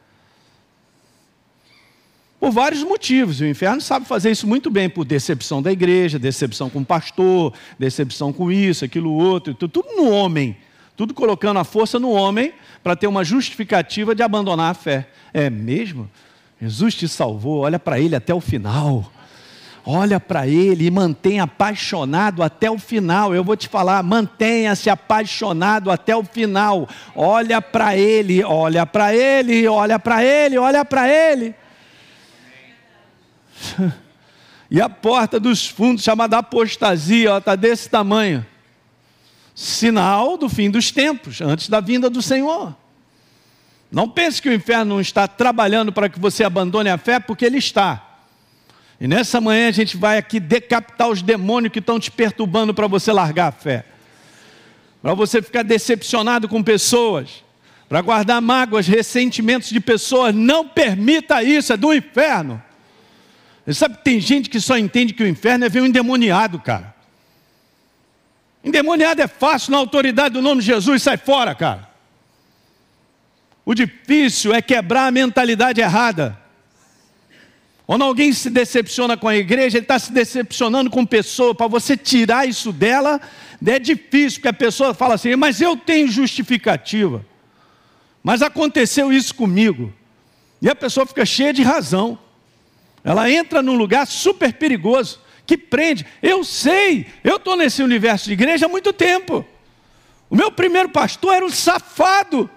Por 2.43 2.51
vários 2.51 2.83
motivos. 2.83 3.39
O 3.39 3.47
inferno 3.47 3.81
sabe 3.81 4.05
fazer 4.05 4.33
isso 4.33 4.49
muito 4.49 4.69
bem, 4.69 4.91
por 4.91 5.05
decepção 5.05 5.63
da 5.63 5.71
igreja, 5.71 6.19
decepção 6.19 6.69
com 6.69 6.81
o 6.81 6.85
pastor, 6.85 7.55
decepção 7.79 8.33
com 8.33 8.51
isso, 8.51 8.85
aquilo 8.85 9.13
outro, 9.13 9.55
tudo 9.55 9.85
no 9.95 10.11
homem. 10.11 10.57
Tudo 10.97 11.15
colocando 11.15 11.61
a 11.61 11.65
força 11.65 12.01
no 12.01 12.11
homem 12.11 12.53
para 12.83 12.97
ter 12.97 13.07
uma 13.07 13.23
justificativa 13.23 14.13
de 14.13 14.25
abandonar 14.25 14.73
a 14.73 14.75
fé. 14.75 15.07
É 15.33 15.49
mesmo? 15.49 16.11
Jesus 16.61 16.97
te 16.97 17.07
salvou, 17.07 17.61
olha 17.61 17.79
para 17.79 18.01
ele 18.01 18.17
até 18.17 18.35
o 18.35 18.41
final 18.41 19.09
olha 19.85 20.21
para 20.21 20.47
ele 20.47 20.87
e 20.87 20.91
mantenha 20.93 21.43
apaixonado 21.43 22.41
até 22.41 22.71
o 22.71 22.79
final. 22.79 23.35
Eu 23.35 23.43
vou 23.43 23.57
te 23.57 23.69
falar, 23.69 24.01
mantenha-se 24.05 24.89
apaixonado 24.89 25.91
até 25.91 26.15
o 26.15 26.23
final. 26.23 26.89
Olha 27.17 27.61
para 27.61 27.97
ele, 27.97 28.45
olha 28.45 28.87
para 28.87 29.13
ele, 29.13 29.67
olha 29.67 29.99
para 29.99 30.25
ele, 30.25 30.57
olha 30.57 30.85
para 30.85 31.09
ele. 31.09 31.53
E 34.75 34.81
a 34.81 34.89
porta 34.89 35.39
dos 35.39 35.69
fundos, 35.69 36.03
chamada 36.03 36.39
apostasia, 36.39 37.37
está 37.37 37.55
desse 37.55 37.91
tamanho. 37.91 38.47
Sinal 39.55 40.39
do 40.39 40.49
fim 40.49 40.71
dos 40.71 40.91
tempos, 40.91 41.43
antes 41.43 41.69
da 41.69 41.79
vinda 41.79 42.09
do 42.09 42.23
Senhor. 42.23 42.75
Não 43.91 44.09
pense 44.09 44.41
que 44.41 44.49
o 44.49 44.55
inferno 44.55 44.95
não 44.95 45.01
está 45.03 45.29
trabalhando 45.29 45.93
para 45.93 46.09
que 46.09 46.19
você 46.19 46.43
abandone 46.43 46.89
a 46.89 46.97
fé, 46.97 47.21
porque 47.21 47.45
ele 47.45 47.59
está. 47.59 48.21
E 48.99 49.07
nessa 49.07 49.43
manhã 49.43 49.69
a 49.69 49.73
gente 49.73 49.95
vai 49.95 50.17
aqui 50.17 50.41
decapitar 50.41 51.11
os 51.11 51.21
demônios 51.21 51.71
que 51.71 51.79
estão 51.79 52.01
te 52.01 52.11
perturbando 52.11 52.73
para 52.73 52.87
você 52.87 53.13
largar 53.13 53.49
a 53.49 53.53
fé. 53.53 53.85
Para 55.03 55.13
você 55.13 55.43
ficar 55.43 55.65
decepcionado 55.65 56.49
com 56.49 56.63
pessoas, 56.63 57.45
para 57.91 58.01
guardar 58.01 58.41
mágoas, 58.41 58.87
ressentimentos 58.87 59.69
de 59.69 59.81
pessoas, 59.81 60.35
não 60.35 60.67
permita 60.67 61.43
isso, 61.43 61.75
é 61.75 61.77
do 61.77 61.93
inferno. 61.93 62.63
Você 63.65 63.75
sabe 63.75 63.97
que 63.97 64.05
tem 64.05 64.21
gente 64.21 64.51
que 64.51 64.61
só 64.61 64.77
entende 64.77 65.13
que 65.13 65.23
o 65.23 65.29
inferno 65.29 65.65
é 65.65 65.69
ver 65.69 65.83
um 65.83 65.87
endemoniado, 65.87 66.59
cara. 66.59 66.95
Endemoniado 68.65 69.23
é 69.23 69.27
fácil, 69.27 69.73
na 69.73 69.79
autoridade 69.79 70.35
do 70.35 70.43
nome 70.43 70.61
de 70.61 70.67
Jesus, 70.67 71.03
sai 71.03 71.17
fora, 71.17 71.55
cara. 71.55 71.89
O 73.65 73.75
difícil 73.75 74.53
é 74.53 74.61
quebrar 74.61 75.07
a 75.07 75.11
mentalidade 75.11 75.81
errada. 75.81 76.39
Quando 77.87 78.03
alguém 78.03 78.33
se 78.33 78.49
decepciona 78.49 79.17
com 79.17 79.29
a 79.29 79.37
igreja, 79.37 79.79
ele 79.79 79.85
está 79.85 79.99
se 79.99 80.13
decepcionando 80.13 80.91
com 80.91 81.05
pessoa, 81.05 81.55
para 81.55 81.67
você 81.67 81.97
tirar 81.97 82.49
isso 82.49 82.73
dela, 82.73 83.21
é 83.65 83.79
difícil, 83.79 84.39
porque 84.39 84.49
a 84.49 84.53
pessoa 84.53 84.95
fala 84.95 85.15
assim, 85.15 85.37
mas 85.37 85.61
eu 85.61 85.77
tenho 85.77 86.09
justificativa. 86.09 87.25
Mas 88.23 88.43
aconteceu 88.43 89.13
isso 89.13 89.35
comigo. 89.35 89.93
E 90.61 90.69
a 90.69 90.75
pessoa 90.75 91.05
fica 91.05 91.27
cheia 91.27 91.53
de 91.53 91.63
razão. 91.63 92.19
Ela 93.05 93.31
entra 93.31 93.63
num 93.63 93.75
lugar 93.75 94.07
super 94.07 94.53
perigoso, 94.53 95.21
que 95.47 95.57
prende. 95.57 96.07
Eu 96.23 96.45
sei, 96.45 97.07
eu 97.25 97.37
estou 97.37 97.57
nesse 97.57 97.83
universo 97.83 98.27
de 98.27 98.33
igreja 98.33 98.67
há 98.67 98.69
muito 98.69 98.93
tempo. 98.93 99.45
O 100.31 100.37
meu 100.37 100.51
primeiro 100.51 100.89
pastor 100.89 101.35
era 101.35 101.45
um 101.45 101.51
safado, 101.51 102.49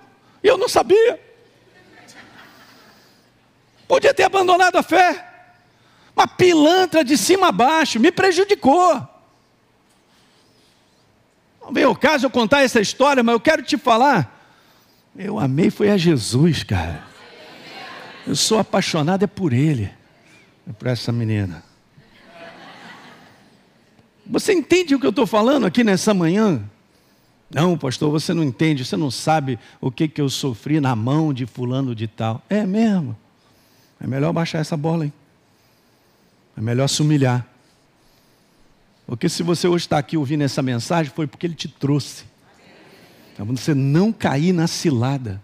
e 0.43 0.47
eu 0.47 0.57
não 0.57 0.69
sabia. 0.69 1.19
Podia 3.87 4.13
ter 4.13 4.23
abandonado 4.23 4.77
a 4.77 4.83
fé. 4.83 5.33
Uma 6.15 6.27
pilantra 6.27 7.03
de 7.03 7.17
cima 7.17 7.49
a 7.49 7.51
baixo, 7.51 7.99
me 7.99 8.11
prejudicou. 8.11 9.15
Não 11.61 11.73
veio 11.73 11.89
o 11.89 11.95
caso 11.95 12.27
eu 12.27 12.29
contar 12.29 12.61
essa 12.61 12.79
história, 12.79 13.23
mas 13.23 13.33
eu 13.33 13.39
quero 13.39 13.63
te 13.63 13.77
falar. 13.77 14.31
Eu 15.17 15.39
amei 15.39 15.69
foi 15.69 15.89
a 15.89 15.97
Jesus, 15.97 16.63
cara. 16.63 17.03
Eu 18.27 18.35
sou 18.35 18.59
apaixonado 18.59 19.23
é 19.23 19.27
por 19.27 19.51
Ele, 19.53 19.91
é 20.67 20.73
por 20.73 20.87
essa 20.87 21.11
menina. 21.11 21.63
Você 24.25 24.53
entende 24.53 24.95
o 24.95 24.99
que 24.99 25.05
eu 25.05 25.11
estou 25.11 25.27
falando 25.27 25.65
aqui 25.65 25.83
nessa 25.83 26.13
manhã? 26.13 26.63
Não, 27.53 27.77
pastor, 27.77 28.09
você 28.09 28.33
não 28.33 28.43
entende, 28.43 28.83
você 28.83 28.97
não 28.97 29.11
sabe 29.11 29.59
o 29.79 29.91
que, 29.91 30.07
que 30.07 30.19
eu 30.19 30.29
sofri 30.29 30.79
na 30.79 30.95
mão 30.95 31.31
de 31.31 31.45
fulano 31.45 31.93
de 31.93 32.07
tal. 32.07 32.41
É 32.49 32.65
mesmo. 32.65 33.15
É 33.99 34.07
melhor 34.07 34.33
baixar 34.33 34.59
essa 34.59 34.75
bola, 34.75 35.05
hein? 35.05 35.13
É 36.57 36.61
melhor 36.61 36.87
se 36.87 37.01
humilhar. 37.01 37.45
Porque 39.05 39.29
se 39.29 39.43
você 39.43 39.67
hoje 39.67 39.85
está 39.85 39.99
aqui 39.99 40.17
ouvindo 40.17 40.43
essa 40.43 40.61
mensagem, 40.61 41.11
foi 41.13 41.27
porque 41.27 41.45
ele 41.45 41.53
te 41.53 41.67
trouxe. 41.67 42.25
Para 43.35 43.45
você 43.45 43.73
não 43.73 44.11
cair 44.11 44.53
na 44.53 44.65
cilada 44.65 45.41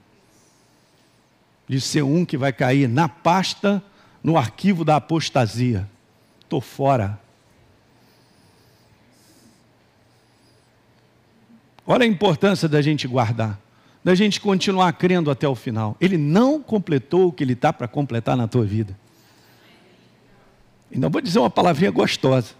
de 1.68 1.80
ser 1.80 2.02
um 2.02 2.26
que 2.26 2.38
vai 2.38 2.52
cair 2.52 2.90
na 2.90 3.08
pasta, 3.08 3.84
no 4.24 4.38
arquivo 4.38 4.84
da 4.86 4.98
apostasia. 4.98 5.88
Estou 6.42 6.62
fora. 6.62 7.20
Olha 11.86 12.04
a 12.04 12.08
importância 12.08 12.70
da 12.70 12.82
gente 12.82 13.08
guardar, 13.08 13.60
da 14.04 14.14
gente 14.16 14.40
continuar 14.40 14.94
crendo 14.94 15.32
até 15.32 15.48
o 15.48 15.56
final. 15.56 15.98
Ele 16.00 16.18
não 16.18 16.62
completou 16.62 17.28
o 17.28 17.32
que 17.32 17.44
ele 17.44 17.54
está 17.54 17.74
para 17.74 17.88
completar 17.88 18.38
na 18.38 18.48
tua 18.48 18.64
vida. 18.64 18.96
E 20.92 21.00
não 21.00 21.10
vou 21.10 21.22
dizer 21.22 21.40
uma 21.40 21.50
palavrinha 21.50 21.92
gostosa. 21.92 22.54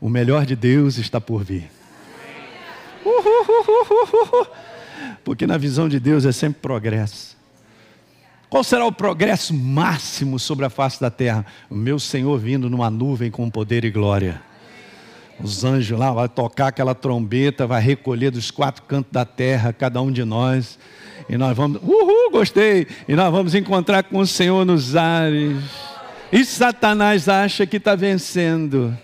O 0.00 0.08
melhor 0.08 0.44
de 0.44 0.56
Deus 0.56 0.98
está 0.98 1.20
por 1.20 1.44
vir. 1.44 1.70
Porque 5.24 5.46
na 5.46 5.56
visão 5.56 5.88
de 5.88 6.00
Deus 6.00 6.24
é 6.24 6.32
sempre 6.32 6.60
progresso. 6.60 7.36
Qual 8.50 8.64
será 8.64 8.84
o 8.84 8.90
progresso 8.90 9.54
máximo 9.54 10.36
sobre 10.36 10.66
a 10.66 10.70
face 10.70 11.00
da 11.00 11.08
terra? 11.08 11.46
O 11.70 11.74
meu 11.76 12.00
Senhor 12.00 12.36
vindo 12.36 12.68
numa 12.68 12.90
nuvem 12.90 13.30
com 13.30 13.48
poder 13.48 13.84
e 13.84 13.90
glória. 13.92 14.42
Os 15.40 15.62
anjos 15.62 15.96
lá 15.96 16.12
vão 16.12 16.26
tocar 16.26 16.66
aquela 16.66 16.92
trombeta, 16.92 17.64
vai 17.64 17.80
recolher 17.80 18.32
dos 18.32 18.50
quatro 18.50 18.82
cantos 18.82 19.12
da 19.12 19.24
terra 19.24 19.72
cada 19.72 20.02
um 20.02 20.10
de 20.10 20.24
nós. 20.24 20.80
E 21.28 21.38
nós 21.38 21.56
vamos, 21.56 21.80
uhul, 21.80 22.32
gostei. 22.32 22.88
E 23.06 23.14
nós 23.14 23.30
vamos 23.30 23.54
encontrar 23.54 24.02
com 24.02 24.18
o 24.18 24.26
Senhor 24.26 24.64
nos 24.64 24.96
ares. 24.96 25.62
E 26.32 26.44
Satanás 26.44 27.28
acha 27.28 27.64
que 27.64 27.76
está 27.76 27.94
vencendo. 27.94 28.96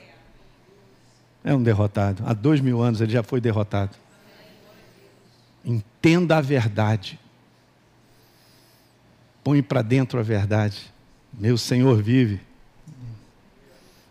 É 1.45 1.55
um 1.55 1.63
derrotado. 1.63 2.25
Há 2.27 2.33
dois 2.33 2.61
mil 2.61 2.83
anos 2.83 3.01
ele 3.01 3.13
já 3.13 3.23
foi 3.23 3.41
derrotado. 3.41 3.97
Entenda 5.65 6.37
a 6.37 6.41
verdade. 6.41 7.17
Põe 9.47 9.63
para 9.63 9.81
dentro 9.81 10.19
a 10.19 10.25
verdade. 10.25 10.93
Meu 11.33 11.57
Senhor 11.57 12.03
vive. 12.03 12.41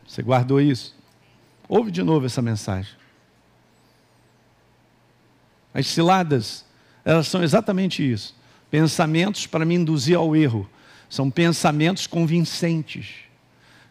Você 0.07 0.23
guardou 0.23 0.61
isso? 0.61 0.95
Ouve 1.67 1.91
de 1.91 2.01
novo 2.01 2.25
essa 2.25 2.41
mensagem. 2.41 2.93
As 5.73 5.87
ciladas, 5.87 6.63
elas 7.03 7.27
são 7.27 7.43
exatamente 7.43 8.01
isso. 8.09 8.33
Pensamentos 8.71 9.45
para 9.45 9.65
me 9.65 9.75
induzir 9.75 10.15
ao 10.15 10.37
erro. 10.37 10.69
São 11.09 11.29
pensamentos 11.29 12.07
convincentes. 12.07 13.15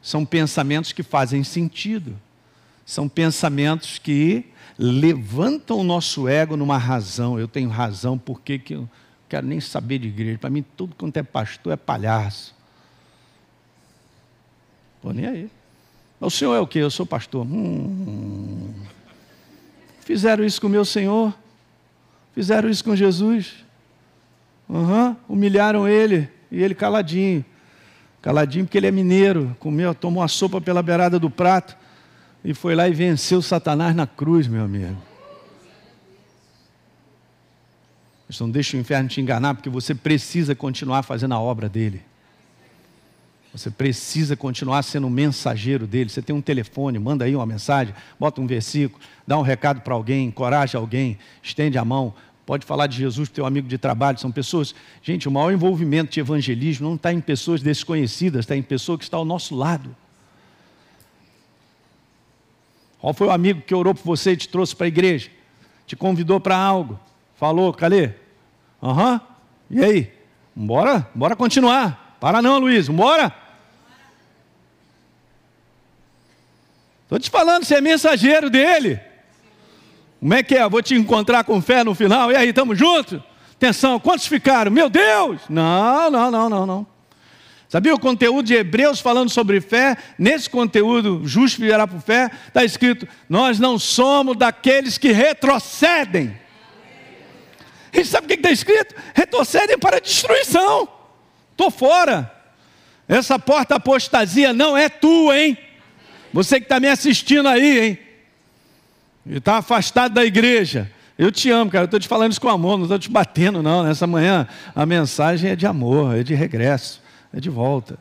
São 0.00 0.24
pensamentos 0.24 0.92
que 0.92 1.02
fazem 1.02 1.44
sentido. 1.44 2.18
São 2.86 3.06
pensamentos 3.06 3.98
que 3.98 4.46
levantam 4.78 5.76
o 5.76 5.84
nosso 5.84 6.26
ego 6.26 6.56
numa 6.56 6.78
razão. 6.78 7.38
Eu 7.38 7.46
tenho 7.46 7.68
razão, 7.68 8.16
por 8.16 8.40
que 8.40 8.62
eu 8.70 8.80
não 8.80 8.88
quero 9.28 9.46
nem 9.46 9.60
saber 9.60 9.98
de 9.98 10.08
igreja? 10.08 10.38
Para 10.38 10.50
mim, 10.50 10.64
tudo 10.76 10.94
quanto 10.96 11.16
é 11.16 11.22
pastor 11.22 11.72
é 11.72 11.76
palhaço. 11.76 12.54
Pô, 15.02 15.12
nem 15.12 15.26
aí. 15.26 15.50
O 16.20 16.30
senhor 16.30 16.54
é 16.54 16.60
o 16.60 16.66
quê? 16.66 16.78
Eu 16.78 16.90
sou 16.90 17.04
pastor. 17.04 17.44
Hum. 17.44 18.72
Fizeram 20.00 20.44
isso 20.44 20.60
com 20.60 20.66
o 20.66 20.70
meu 20.70 20.84
Senhor. 20.84 21.34
Fizeram 22.34 22.68
isso 22.68 22.84
com 22.84 22.96
Jesus. 22.96 23.54
Uhum. 24.68 25.16
Humilharam 25.28 25.88
ele. 25.88 26.28
E 26.50 26.62
ele 26.62 26.74
caladinho. 26.74 27.44
Caladinho 28.22 28.64
porque 28.64 28.78
ele 28.78 28.86
é 28.86 28.90
mineiro. 28.90 29.54
Comeu, 29.58 29.94
tomou 29.94 30.22
a 30.22 30.28
sopa 30.28 30.60
pela 30.60 30.82
beirada 30.82 31.18
do 31.18 31.28
prato. 31.28 31.76
E 32.42 32.54
foi 32.54 32.74
lá 32.74 32.88
e 32.88 32.94
venceu 32.94 33.42
Satanás 33.42 33.94
na 33.94 34.06
cruz, 34.06 34.46
meu 34.46 34.64
amigo. 34.64 34.96
Mas 38.34 38.40
não 38.40 38.50
deixe 38.50 38.76
o 38.76 38.80
inferno 38.80 39.08
te 39.08 39.20
enganar, 39.20 39.54
porque 39.54 39.70
você 39.70 39.94
precisa 39.94 40.56
continuar 40.56 41.04
fazendo 41.04 41.34
a 41.34 41.40
obra 41.40 41.68
dele. 41.68 42.02
Você 43.52 43.70
precisa 43.70 44.36
continuar 44.36 44.82
sendo 44.82 45.06
um 45.06 45.10
mensageiro 45.10 45.86
dele. 45.86 46.10
Você 46.10 46.20
tem 46.20 46.34
um 46.34 46.40
telefone, 46.40 46.98
manda 46.98 47.24
aí 47.24 47.36
uma 47.36 47.46
mensagem, 47.46 47.94
bota 48.18 48.40
um 48.40 48.46
versículo, 48.48 49.00
dá 49.24 49.38
um 49.38 49.42
recado 49.42 49.82
para 49.82 49.94
alguém, 49.94 50.26
encoraja 50.26 50.78
alguém, 50.78 51.16
estende 51.40 51.78
a 51.78 51.84
mão. 51.84 52.12
Pode 52.44 52.66
falar 52.66 52.88
de 52.88 52.96
Jesus 52.96 53.28
para 53.28 53.36
teu 53.36 53.46
amigo 53.46 53.68
de 53.68 53.78
trabalho. 53.78 54.18
São 54.18 54.32
pessoas. 54.32 54.74
Gente, 55.00 55.28
o 55.28 55.30
maior 55.30 55.52
envolvimento 55.52 56.10
de 56.10 56.18
evangelismo 56.18 56.88
não 56.88 56.96
está 56.96 57.12
em 57.12 57.20
pessoas 57.20 57.62
desconhecidas, 57.62 58.40
está 58.40 58.56
em 58.56 58.62
pessoa 58.62 58.98
que 58.98 59.04
está 59.04 59.16
ao 59.16 59.24
nosso 59.24 59.54
lado. 59.54 59.94
Qual 62.98 63.14
foi 63.14 63.28
o 63.28 63.30
amigo 63.30 63.60
que 63.60 63.72
orou 63.72 63.94
por 63.94 64.02
você 64.02 64.32
e 64.32 64.36
te 64.36 64.48
trouxe 64.48 64.74
para 64.74 64.86
a 64.86 64.88
igreja? 64.88 65.30
Te 65.86 65.94
convidou 65.94 66.40
para 66.40 66.56
algo? 66.56 66.98
Falou, 67.36 67.72
cadê? 67.72 68.23
Aham. 68.84 69.12
Uhum. 69.12 69.20
E 69.70 69.82
aí? 69.82 70.12
Bora? 70.54 71.08
Bora 71.14 71.34
continuar. 71.34 72.18
Para 72.20 72.42
não, 72.42 72.58
Luiz. 72.58 72.86
Bora? 72.86 73.34
Estou 77.04 77.18
te 77.18 77.30
falando, 77.30 77.64
você 77.64 77.76
é 77.76 77.80
mensageiro 77.80 78.50
dele. 78.50 79.00
Como 80.20 80.34
é 80.34 80.42
que 80.42 80.54
é? 80.54 80.68
Vou 80.68 80.82
te 80.82 80.94
encontrar 80.94 81.44
com 81.44 81.62
fé 81.62 81.82
no 81.82 81.94
final. 81.94 82.30
E 82.30 82.36
aí, 82.36 82.50
estamos 82.50 82.78
juntos? 82.78 83.20
Atenção, 83.56 83.98
quantos 83.98 84.26
ficaram? 84.26 84.70
Meu 84.70 84.90
Deus! 84.90 85.40
Não, 85.48 86.10
não, 86.10 86.30
não, 86.30 86.50
não, 86.50 86.66
não. 86.66 86.86
Sabia 87.68 87.94
o 87.94 87.98
conteúdo 87.98 88.46
de 88.46 88.54
Hebreus 88.54 89.00
falando 89.00 89.30
sobre 89.30 89.60
fé? 89.60 89.96
Nesse 90.18 90.48
conteúdo, 90.48 91.22
justo 91.24 91.60
virá 91.60 91.86
por 91.86 92.00
fé, 92.00 92.30
está 92.46 92.64
escrito: 92.64 93.08
Nós 93.28 93.58
não 93.58 93.78
somos 93.78 94.36
daqueles 94.36 94.98
que 94.98 95.10
retrocedem. 95.12 96.43
E 97.94 98.04
sabe 98.04 98.26
o 98.26 98.28
que 98.28 98.34
está 98.34 98.50
escrito? 98.50 98.94
Retrocedem 99.14 99.78
para 99.78 99.96
a 99.98 100.00
destruição. 100.00 100.88
Estou 101.52 101.70
fora. 101.70 102.30
Essa 103.06 103.38
porta 103.38 103.76
apostasia 103.76 104.52
não 104.52 104.76
é 104.76 104.88
tua, 104.88 105.38
hein? 105.38 105.56
Você 106.32 106.58
que 106.58 106.64
está 106.64 106.80
me 106.80 106.88
assistindo 106.88 107.48
aí, 107.48 107.80
hein? 107.80 107.98
E 109.26 109.36
está 109.36 109.58
afastado 109.58 110.14
da 110.14 110.24
igreja. 110.24 110.90
Eu 111.16 111.30
te 111.30 111.48
amo, 111.50 111.70
cara. 111.70 111.84
Eu 111.84 111.86
estou 111.86 112.00
te 112.00 112.08
falando 112.08 112.32
isso 112.32 112.40
com 112.40 112.48
amor, 112.48 112.76
não 112.76 112.84
estou 112.84 112.98
te 112.98 113.08
batendo, 113.08 113.62
não. 113.62 113.84
Nessa 113.84 114.06
manhã 114.06 114.48
a 114.74 114.84
mensagem 114.84 115.50
é 115.50 115.56
de 115.56 115.66
amor, 115.66 116.16
é 116.16 116.22
de 116.22 116.34
regresso 116.34 117.04
é 117.34 117.40
de 117.40 117.50
volta. 117.50 117.98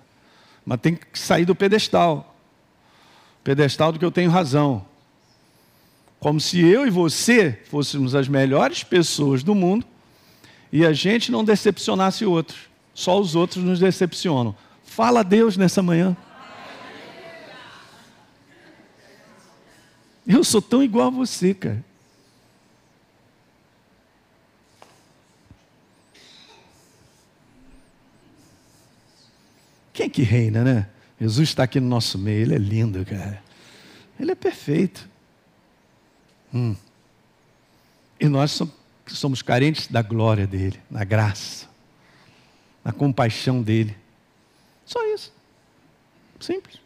Mas 0.64 0.80
tem 0.80 0.96
que 0.96 1.18
sair 1.18 1.44
do 1.44 1.56
pedestal. 1.56 2.36
Pedestal 3.44 3.92
do 3.92 4.00
que 4.00 4.06
eu 4.06 4.12
tenho 4.12 4.30
razão. 4.30 4.86
Como 6.24 6.40
se 6.40 6.58
eu 6.62 6.88
e 6.88 6.90
você 6.90 7.60
fôssemos 7.66 8.16
as 8.16 8.30
melhores 8.30 8.82
pessoas 8.82 9.44
do 9.44 9.54
mundo 9.54 9.86
e 10.72 10.86
a 10.86 10.94
gente 10.94 11.30
não 11.30 11.44
decepcionasse 11.44 12.24
outros. 12.24 12.60
Só 12.94 13.20
os 13.20 13.36
outros 13.36 13.62
nos 13.62 13.78
decepcionam. 13.78 14.56
Fala 14.86 15.20
a 15.20 15.24
Deus 15.24 15.58
nessa 15.58 15.84
manhã. 15.84 16.16
Eu 20.26 20.46
sou 20.46 20.62
tão 20.62 20.82
igual 20.82 21.08
a 21.08 21.10
você, 21.10 21.54
cara. 21.54 21.84
Quem 29.92 30.06
é 30.06 30.10
que 30.10 30.22
reina, 30.22 30.64
né? 30.64 30.88
Jesus 31.20 31.50
está 31.50 31.64
aqui 31.64 31.82
no 31.82 31.90
nosso 31.90 32.18
meio, 32.18 32.44
ele 32.44 32.56
é 32.56 32.58
lindo, 32.58 33.06
cara. 33.06 33.44
Ele 34.18 34.32
é 34.32 34.36
perfeito. 34.36 35.12
Hum. 36.54 36.76
E 38.20 38.28
nós 38.28 38.62
somos 39.08 39.42
carentes 39.42 39.88
da 39.88 40.02
glória 40.02 40.46
dele, 40.46 40.80
na 40.90 41.04
graça, 41.04 41.68
na 42.84 42.92
compaixão 42.92 43.62
dele. 43.62 43.96
Só 44.86 45.04
isso. 45.14 45.34
Simples. 46.40 46.80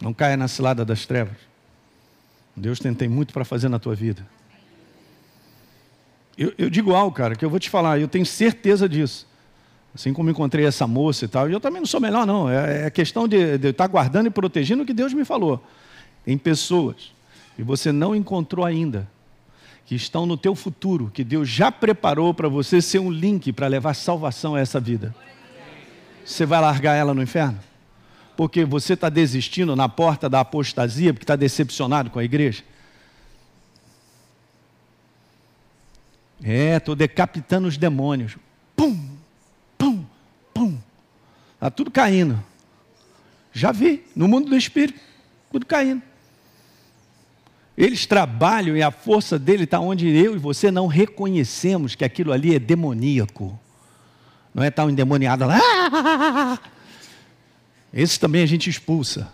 Não 0.00 0.12
caia 0.12 0.36
na 0.36 0.48
cilada 0.48 0.84
das 0.84 1.06
trevas. 1.06 1.36
Deus 2.56 2.78
tem, 2.80 3.08
muito 3.08 3.32
para 3.32 3.44
fazer 3.44 3.68
na 3.68 3.78
tua 3.78 3.94
vida. 3.94 4.26
Eu, 6.36 6.52
eu 6.58 6.70
digo 6.70 6.94
algo, 6.94 7.14
cara, 7.14 7.34
que 7.34 7.44
eu 7.44 7.50
vou 7.50 7.58
te 7.58 7.70
falar, 7.70 7.98
eu 7.98 8.08
tenho 8.08 8.26
certeza 8.26 8.88
disso. 8.88 9.26
Assim 9.94 10.12
como 10.12 10.30
encontrei 10.30 10.64
essa 10.66 10.86
moça 10.86 11.24
e 11.24 11.28
tal. 11.28 11.48
E 11.48 11.52
eu 11.52 11.60
também 11.60 11.80
não 11.80 11.86
sou 11.86 12.00
melhor, 12.00 12.26
não. 12.26 12.48
É, 12.48 12.86
é 12.86 12.90
questão 12.90 13.26
de, 13.26 13.58
de 13.58 13.68
estar 13.68 13.86
guardando 13.86 14.26
e 14.26 14.30
protegendo 14.30 14.82
o 14.82 14.86
que 14.86 14.92
Deus 14.92 15.12
me 15.12 15.24
falou. 15.24 15.64
Tem 16.24 16.36
pessoas 16.36 17.12
que 17.58 17.64
você 17.64 17.90
não 17.90 18.14
encontrou 18.14 18.64
ainda, 18.64 19.10
que 19.84 19.96
estão 19.96 20.24
no 20.24 20.36
teu 20.36 20.54
futuro, 20.54 21.10
que 21.12 21.24
Deus 21.24 21.48
já 21.48 21.72
preparou 21.72 22.32
para 22.32 22.48
você 22.48 22.80
ser 22.80 23.00
um 23.00 23.10
link 23.10 23.52
para 23.52 23.66
levar 23.66 23.94
salvação 23.94 24.54
a 24.54 24.60
essa 24.60 24.78
vida. 24.78 25.12
Você 26.24 26.46
vai 26.46 26.60
largar 26.60 26.94
ela 26.94 27.12
no 27.12 27.20
inferno? 27.20 27.58
Porque 28.36 28.64
você 28.64 28.92
está 28.92 29.08
desistindo 29.08 29.74
na 29.74 29.88
porta 29.88 30.28
da 30.28 30.38
apostasia, 30.38 31.12
porque 31.12 31.24
está 31.24 31.34
decepcionado 31.34 32.10
com 32.10 32.20
a 32.20 32.24
igreja? 32.24 32.62
É, 36.40 36.76
estou 36.76 36.94
decapitando 36.94 37.66
os 37.66 37.76
demônios. 37.76 38.36
Pum! 38.76 39.18
pum, 39.76 40.06
pum. 40.54 40.78
Está 41.54 41.72
tudo 41.72 41.90
caindo. 41.90 42.40
Já 43.52 43.72
vi, 43.72 44.04
no 44.14 44.28
mundo 44.28 44.48
do 44.48 44.56
espírito, 44.56 45.00
tudo 45.50 45.66
caindo. 45.66 46.07
Eles 47.78 48.06
trabalham 48.06 48.76
e 48.76 48.82
a 48.82 48.90
força 48.90 49.38
dele 49.38 49.62
está 49.62 49.78
onde 49.78 50.08
eu 50.08 50.34
e 50.34 50.38
você 50.38 50.68
não 50.68 50.88
reconhecemos 50.88 51.94
que 51.94 52.04
aquilo 52.04 52.32
ali 52.32 52.56
é 52.56 52.58
demoníaco. 52.58 53.56
Não 54.52 54.64
é 54.64 54.70
tão 54.70 54.90
endemoniado 54.90 55.46
lá. 55.46 56.58
Esse 57.94 58.18
também 58.18 58.42
a 58.42 58.46
gente 58.46 58.68
expulsa. 58.68 59.32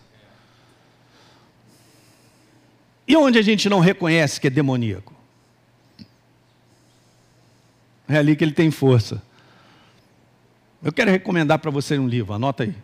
E 3.08 3.16
onde 3.16 3.38
a 3.38 3.42
gente 3.42 3.66
não 3.66 3.80
reconhece 3.80 4.38
que 4.38 4.48
é 4.48 4.50
demoníaco? 4.50 5.14
É 8.06 8.18
ali 8.18 8.36
que 8.36 8.44
ele 8.44 8.52
tem 8.52 8.70
força. 8.70 9.22
Eu 10.82 10.92
quero 10.92 11.10
recomendar 11.10 11.58
para 11.60 11.70
você 11.70 11.98
um 11.98 12.06
livro, 12.06 12.34
anota 12.34 12.64
aí. 12.64 12.74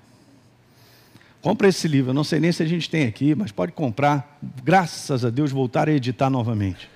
Compre 1.42 1.68
esse 1.68 1.88
livro, 1.88 2.10
eu 2.10 2.14
não 2.14 2.24
sei 2.24 2.38
nem 2.38 2.52
se 2.52 2.62
a 2.62 2.66
gente 2.66 2.90
tem 2.90 3.06
aqui, 3.06 3.34
mas 3.34 3.50
pode 3.50 3.72
comprar. 3.72 4.38
Graças 4.62 5.24
a 5.24 5.30
Deus 5.30 5.50
voltar 5.50 5.88
a 5.88 5.92
editar 5.92 6.28
novamente. 6.28 6.90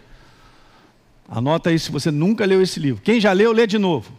Anota 1.26 1.70
aí 1.70 1.78
se 1.78 1.90
você 1.90 2.10
nunca 2.10 2.44
leu 2.44 2.60
esse 2.60 2.78
livro. 2.78 3.02
Quem 3.02 3.18
já 3.18 3.32
leu, 3.32 3.52
lê 3.52 3.66
de 3.66 3.78
novo. 3.78 4.12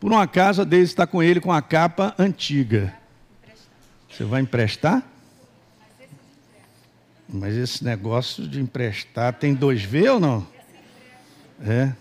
Por 0.00 0.12
um 0.12 0.18
acaso, 0.18 0.62
a 0.62 0.64
Deise 0.64 0.92
está 0.92 1.06
com 1.06 1.22
ele 1.22 1.40
com 1.40 1.52
a 1.52 1.62
capa 1.62 2.14
antiga. 2.18 2.92
Você 4.10 4.24
vai 4.24 4.42
emprestar? 4.42 5.02
Mas 7.28 7.56
esse 7.56 7.84
negócio 7.84 8.46
de 8.46 8.60
emprestar 8.60 9.32
tem 9.32 9.56
2V 9.56 10.14
ou 10.14 10.20
não? 10.20 10.46
É. 11.64 11.92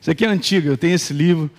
Isso 0.00 0.10
aqui 0.10 0.24
é 0.24 0.28
antigo, 0.28 0.68
eu 0.68 0.76
tenho 0.76 0.94
esse 0.94 1.12
livro. 1.12 1.50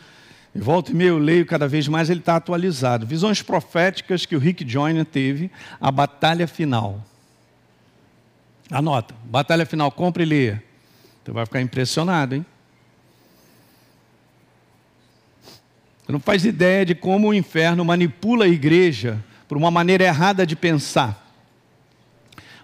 E 0.54 0.60
volta 0.60 0.92
e 0.92 0.96
meia 0.96 1.10
eu 1.10 1.18
leio, 1.18 1.46
cada 1.46 1.68
vez 1.68 1.88
mais 1.88 2.10
ele 2.10 2.20
está 2.20 2.36
atualizado. 2.36 3.06
Visões 3.06 3.42
proféticas 3.42 4.26
que 4.26 4.36
o 4.36 4.40
Rick 4.40 4.68
Joyner 4.68 5.06
teve, 5.06 5.52
a 5.80 5.92
batalha 5.92 6.48
final. 6.48 7.04
Anota, 8.72 9.16
batalha 9.26 9.66
final, 9.66 9.92
compre 9.92 10.24
e 10.24 10.26
leia. 10.26 10.64
Você 11.24 11.32
vai 11.32 11.46
ficar 11.46 11.62
impressionado, 11.62 12.36
hein? 12.36 12.46
Você 16.04 16.12
não 16.12 16.20
faz 16.20 16.44
ideia 16.44 16.84
de 16.84 16.96
como 16.96 17.28
o 17.28 17.34
inferno 17.34 17.86
manipula 17.86 18.46
a 18.46 18.48
igreja 18.48 19.24
por 19.48 19.58
uma 19.58 19.70
maneira 19.70 20.04
errada 20.04 20.46
de 20.46 20.56
pensar. 20.56 21.28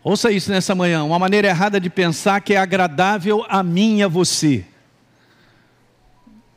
Ouça 0.03 0.31
isso 0.31 0.51
nessa 0.51 0.73
manhã, 0.73 1.03
uma 1.03 1.17
maneira 1.19 1.47
errada 1.47 1.79
de 1.79 1.89
pensar 1.89 2.41
que 2.41 2.53
é 2.53 2.57
agradável 2.57 3.45
a 3.47 3.61
mim 3.63 3.97
e 3.99 4.03
a 4.03 4.07
você. 4.07 4.65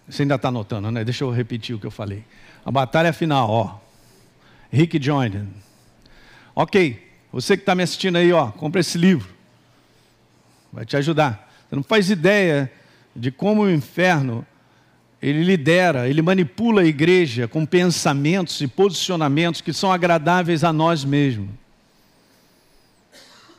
Você 0.09 0.23
ainda 0.23 0.37
está 0.37 0.51
notando, 0.51 0.91
né? 0.91 1.05
Deixa 1.05 1.25
eu 1.25 1.31
repetir 1.31 1.77
o 1.77 1.79
que 1.79 1.87
eu 1.87 1.91
falei. 1.91 2.25
A 2.65 2.71
batalha 2.71 3.13
final, 3.13 3.51
ó. 3.51 3.79
Rick 4.73 5.03
Joyner. 5.03 5.45
Ok, 6.55 7.07
você 7.33 7.57
que 7.57 7.63
está 7.63 7.75
me 7.75 7.83
assistindo 7.83 8.17
aí, 8.17 8.33
ó, 8.33 8.51
compra 8.51 8.81
esse 8.81 8.97
livro. 8.97 9.29
Vai 10.73 10.85
te 10.85 10.97
ajudar. 10.97 11.51
Você 11.69 11.77
não 11.77 11.83
faz 11.83 12.11
ideia 12.11 12.71
de 13.15 13.31
como 13.31 13.63
o 13.63 13.71
inferno 13.71 14.47
ele 15.21 15.43
lidera, 15.43 16.09
ele 16.09 16.23
manipula 16.23 16.83
a 16.83 16.85
igreja 16.85 17.49
com 17.49 17.67
pensamentos 17.67 18.61
e 18.61 18.69
posicionamentos 18.69 19.61
que 19.61 19.73
são 19.73 19.91
agradáveis 19.91 20.63
a 20.63 20.73
nós 20.73 21.05
mesmos. 21.05 21.49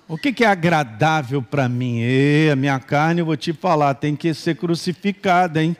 O 0.07 0.17
que, 0.17 0.33
que 0.33 0.43
é 0.43 0.47
agradável 0.47 1.41
para 1.41 1.69
mim? 1.69 1.99
E 1.99 2.49
a 2.51 2.55
minha 2.55 2.79
carne, 2.79 3.19
eu 3.21 3.25
vou 3.25 3.37
te 3.37 3.53
falar, 3.53 3.93
tem 3.93 4.15
que 4.15 4.33
ser 4.33 4.55
crucificada, 4.55 5.61
hein? 5.61 5.75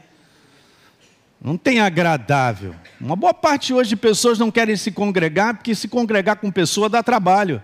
Não 1.42 1.58
tem 1.58 1.80
agradável. 1.80 2.76
Uma 3.00 3.16
boa 3.16 3.34
parte 3.34 3.74
hoje 3.74 3.90
de 3.90 3.96
pessoas 3.96 4.38
não 4.38 4.52
querem 4.52 4.76
se 4.76 4.92
congregar 4.92 5.56
porque 5.56 5.74
se 5.74 5.88
congregar 5.88 6.36
com 6.36 6.52
pessoa 6.52 6.90
dá 6.90 7.02
trabalho. 7.02 7.64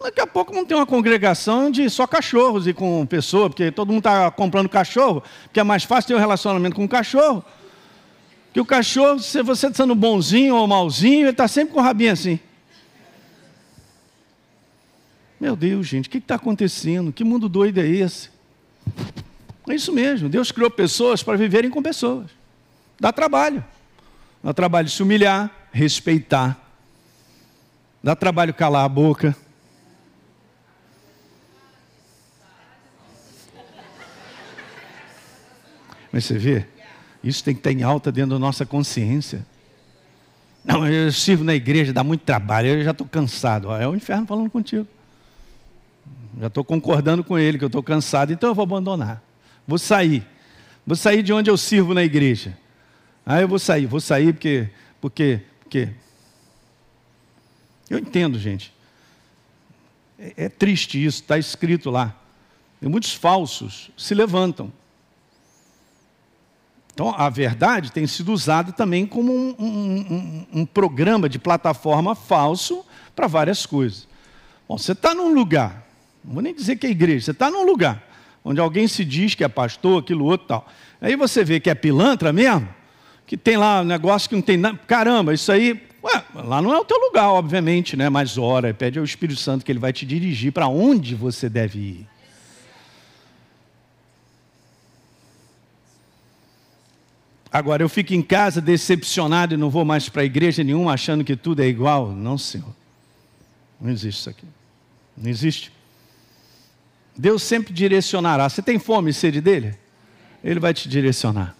Daqui 0.00 0.20
a 0.20 0.26
pouco 0.26 0.54
não 0.54 0.64
tem 0.64 0.76
uma 0.76 0.86
congregação 0.86 1.70
de 1.70 1.90
só 1.90 2.06
cachorros 2.06 2.66
e 2.66 2.72
com 2.72 3.04
pessoa, 3.04 3.50
porque 3.50 3.70
todo 3.70 3.88
mundo 3.88 3.98
está 3.98 4.30
comprando 4.30 4.68
cachorro, 4.68 5.22
porque 5.44 5.60
é 5.60 5.64
mais 5.64 5.84
fácil 5.84 6.08
ter 6.08 6.14
um 6.14 6.18
relacionamento 6.18 6.74
com 6.74 6.84
o 6.84 6.88
cachorro. 6.88 7.44
Que 8.52 8.60
o 8.60 8.64
cachorro, 8.64 9.18
se 9.18 9.42
você 9.42 9.66
está 9.66 9.82
sendo 9.82 9.94
bonzinho 9.94 10.56
ou 10.56 10.66
malzinho, 10.66 11.22
ele 11.22 11.30
está 11.30 11.46
sempre 11.46 11.74
com 11.74 11.80
o 11.80 11.82
rabinho 11.82 12.12
assim. 12.12 12.40
Meu 15.38 15.54
Deus, 15.54 15.86
gente, 15.86 16.08
o 16.08 16.10
que 16.10 16.18
está 16.18 16.36
acontecendo? 16.36 17.12
Que 17.12 17.24
mundo 17.24 17.48
doido 17.48 17.78
é 17.78 17.86
esse? 17.86 18.30
É 19.68 19.74
isso 19.74 19.92
mesmo, 19.92 20.28
Deus 20.28 20.50
criou 20.50 20.70
pessoas 20.70 21.22
para 21.22 21.36
viverem 21.36 21.70
com 21.70 21.82
pessoas. 21.82 22.30
Dá 22.98 23.12
trabalho. 23.12 23.64
Dá 24.42 24.52
trabalho 24.52 24.88
se 24.88 25.02
humilhar, 25.02 25.50
respeitar. 25.72 26.58
Dá 28.02 28.16
trabalho 28.16 28.54
calar 28.54 28.84
a 28.84 28.88
boca. 28.88 29.36
Mas 36.12 36.24
você 36.24 36.38
vê, 36.38 36.66
isso 37.22 37.44
tem 37.44 37.54
que 37.54 37.60
estar 37.60 37.70
em 37.70 37.82
alta 37.82 38.10
dentro 38.10 38.30
da 38.30 38.38
nossa 38.38 38.66
consciência. 38.66 39.46
Não, 40.64 40.86
eu 40.86 41.12
sirvo 41.12 41.44
na 41.44 41.54
igreja, 41.54 41.92
dá 41.92 42.02
muito 42.02 42.22
trabalho, 42.22 42.68
eu 42.68 42.84
já 42.84 42.90
estou 42.90 43.06
cansado. 43.06 43.70
É 43.72 43.86
o 43.86 43.94
inferno 43.94 44.26
falando 44.26 44.50
contigo. 44.50 44.86
Já 46.38 46.48
estou 46.48 46.64
concordando 46.64 47.22
com 47.22 47.38
ele 47.38 47.58
que 47.58 47.64
eu 47.64 47.68
estou 47.68 47.82
cansado, 47.82 48.32
então 48.32 48.50
eu 48.50 48.54
vou 48.54 48.62
abandonar. 48.62 49.22
Vou 49.70 49.78
sair. 49.78 50.26
Vou 50.84 50.96
sair 50.96 51.22
de 51.22 51.32
onde 51.32 51.48
eu 51.48 51.56
sirvo 51.56 51.94
na 51.94 52.02
igreja. 52.02 52.58
Ah, 53.24 53.40
eu 53.40 53.46
vou 53.46 53.60
sair, 53.60 53.86
vou 53.86 54.00
sair 54.00 54.32
porque, 54.32 54.68
porque, 55.00 55.40
porque. 55.60 55.90
Eu 57.88 58.00
entendo, 58.00 58.36
gente. 58.36 58.74
É, 60.18 60.46
é 60.46 60.48
triste 60.48 61.02
isso, 61.02 61.22
está 61.22 61.38
escrito 61.38 61.88
lá. 61.88 62.16
E 62.82 62.88
muitos 62.88 63.14
falsos 63.14 63.92
se 63.96 64.12
levantam. 64.12 64.72
Então, 66.92 67.14
a 67.16 67.30
verdade 67.30 67.92
tem 67.92 68.08
sido 68.08 68.32
usada 68.32 68.72
também 68.72 69.06
como 69.06 69.32
um, 69.32 69.54
um, 69.56 69.66
um, 70.00 70.46
um 70.52 70.66
programa 70.66 71.28
de 71.28 71.38
plataforma 71.38 72.16
falso 72.16 72.84
para 73.14 73.28
várias 73.28 73.64
coisas. 73.64 74.08
Bom, 74.68 74.76
você 74.76 74.90
está 74.90 75.14
num 75.14 75.32
lugar, 75.32 75.86
não 76.24 76.34
vou 76.34 76.42
nem 76.42 76.52
dizer 76.52 76.74
que 76.74 76.88
é 76.88 76.90
igreja, 76.90 77.26
você 77.26 77.30
está 77.30 77.48
num 77.48 77.64
lugar 77.64 78.09
onde 78.44 78.60
alguém 78.60 78.88
se 78.88 79.04
diz 79.04 79.34
que 79.34 79.44
é 79.44 79.48
pastor, 79.48 80.02
aquilo 80.02 80.24
outro 80.24 80.46
tal. 80.46 80.68
Aí 81.00 81.16
você 81.16 81.44
vê 81.44 81.60
que 81.60 81.70
é 81.70 81.74
pilantra 81.74 82.32
mesmo, 82.32 82.68
que 83.26 83.36
tem 83.36 83.56
lá 83.56 83.80
um 83.80 83.84
negócio 83.84 84.28
que 84.28 84.34
não 84.34 84.42
tem 84.42 84.56
nada. 84.56 84.78
Caramba, 84.86 85.32
isso 85.32 85.50
aí. 85.50 85.88
Ué, 86.02 86.24
lá 86.34 86.62
não 86.62 86.72
é 86.72 86.78
o 86.78 86.84
teu 86.84 86.98
lugar, 86.98 87.28
obviamente, 87.28 87.96
né? 87.96 88.08
Mas 88.08 88.38
ora, 88.38 88.72
pede 88.72 88.98
ao 88.98 89.04
Espírito 89.04 89.38
Santo 89.38 89.64
que 89.64 89.70
ele 89.70 89.78
vai 89.78 89.92
te 89.92 90.06
dirigir 90.06 90.52
para 90.52 90.66
onde 90.66 91.14
você 91.14 91.48
deve 91.48 91.78
ir. 91.78 92.08
Agora, 97.52 97.82
eu 97.82 97.88
fico 97.88 98.14
em 98.14 98.22
casa 98.22 98.60
decepcionado 98.60 99.54
e 99.54 99.56
não 99.56 99.70
vou 99.70 99.84
mais 99.84 100.08
para 100.08 100.22
a 100.22 100.24
igreja 100.24 100.62
nenhuma 100.62 100.92
achando 100.92 101.24
que 101.24 101.34
tudo 101.34 101.60
é 101.60 101.66
igual? 101.66 102.12
Não, 102.12 102.38
Senhor. 102.38 102.74
Não 103.80 103.90
existe 103.90 104.20
isso 104.20 104.30
aqui. 104.30 104.46
Não 105.16 105.28
existe. 105.28 105.72
Deus 107.20 107.42
sempre 107.42 107.70
direcionará. 107.74 108.48
Você 108.48 108.62
tem 108.62 108.78
fome 108.78 109.10
e 109.10 109.12
sede 109.12 109.42
dele? 109.42 109.76
Ele 110.42 110.58
vai 110.58 110.72
te 110.72 110.88
direcionar. 110.88 111.54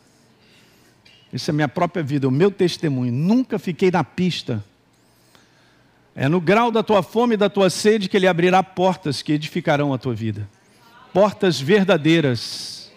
Isso 1.30 1.50
é 1.50 1.52
minha 1.52 1.68
própria 1.68 2.02
vida, 2.02 2.26
o 2.26 2.30
meu 2.30 2.50
testemunho. 2.50 3.12
Nunca 3.12 3.58
fiquei 3.58 3.90
na 3.90 4.02
pista. 4.02 4.64
É 6.14 6.28
no 6.30 6.40
grau 6.40 6.70
da 6.72 6.82
tua 6.82 7.02
fome 7.02 7.34
e 7.34 7.36
da 7.36 7.50
tua 7.50 7.68
sede 7.68 8.08
que 8.08 8.16
ele 8.16 8.26
abrirá 8.26 8.62
portas 8.62 9.20
que 9.20 9.34
edificarão 9.34 9.92
a 9.92 9.98
tua 9.98 10.14
vida. 10.14 10.48
Portas 11.12 11.60
verdadeiras. 11.60 12.90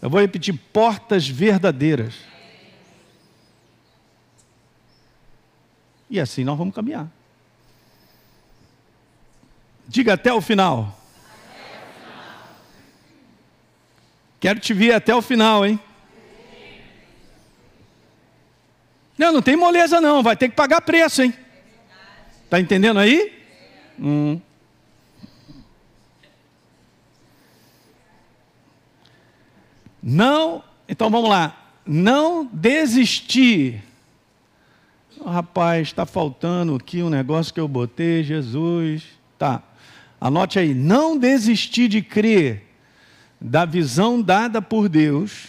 Eu 0.00 0.08
vou 0.08 0.18
repetir: 0.18 0.54
portas 0.72 1.28
verdadeiras. 1.28 2.14
E 6.08 6.18
assim 6.18 6.42
nós 6.42 6.56
vamos 6.56 6.74
caminhar. 6.74 7.06
Diga 9.86 10.14
até 10.14 10.32
o 10.32 10.40
final. 10.40 11.01
Quero 14.42 14.58
te 14.58 14.74
ver 14.74 14.92
até 14.92 15.14
o 15.14 15.22
final, 15.22 15.64
hein? 15.64 15.78
Não, 19.16 19.30
não 19.30 19.40
tem 19.40 19.54
moleza 19.54 20.00
não, 20.00 20.20
vai 20.20 20.36
ter 20.36 20.48
que 20.48 20.56
pagar 20.56 20.80
preço, 20.80 21.22
hein? 21.22 21.32
Tá 22.50 22.58
entendendo 22.58 22.98
aí? 22.98 23.40
Hum. 23.96 24.40
Não, 30.02 30.64
então 30.88 31.08
vamos 31.08 31.30
lá. 31.30 31.76
Não 31.86 32.44
desistir. 32.52 33.80
Oh, 35.20 35.30
rapaz, 35.30 35.86
está 35.86 36.04
faltando 36.04 36.74
aqui 36.74 37.00
um 37.00 37.08
negócio 37.08 37.54
que 37.54 37.60
eu 37.60 37.68
botei, 37.68 38.24
Jesus. 38.24 39.04
Tá. 39.38 39.62
Anote 40.20 40.58
aí. 40.58 40.74
Não 40.74 41.16
desistir 41.16 41.86
de 41.86 42.02
crer 42.02 42.71
da 43.42 43.64
visão 43.64 44.22
dada 44.22 44.62
por 44.62 44.88
Deus 44.88 45.48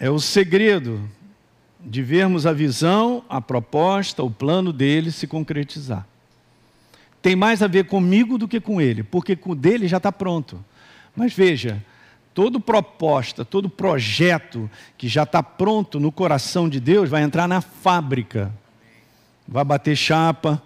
é 0.00 0.10
o 0.10 0.18
segredo 0.18 1.08
de 1.78 2.02
vermos 2.02 2.44
a 2.44 2.52
visão, 2.52 3.24
a 3.28 3.40
proposta, 3.40 4.22
o 4.22 4.30
plano 4.30 4.72
dele 4.72 5.12
se 5.12 5.28
concretizar. 5.28 6.06
Tem 7.20 7.36
mais 7.36 7.62
a 7.62 7.68
ver 7.68 7.86
comigo 7.86 8.36
do 8.36 8.48
que 8.48 8.60
com 8.60 8.80
ele, 8.80 9.04
porque 9.04 9.36
com 9.36 9.52
o 9.52 9.54
dele 9.54 9.86
já 9.86 9.98
está 9.98 10.10
pronto. 10.10 10.62
Mas 11.14 11.32
veja, 11.32 11.80
toda 12.34 12.58
proposta, 12.58 13.44
todo 13.44 13.68
projeto 13.68 14.68
que 14.98 15.06
já 15.06 15.22
está 15.22 15.40
pronto 15.40 16.00
no 16.00 16.10
coração 16.10 16.68
de 16.68 16.80
Deus 16.80 17.08
vai 17.08 17.22
entrar 17.22 17.46
na 17.46 17.60
fábrica, 17.60 18.52
vai 19.46 19.64
bater 19.64 19.94
chapa, 19.94 20.60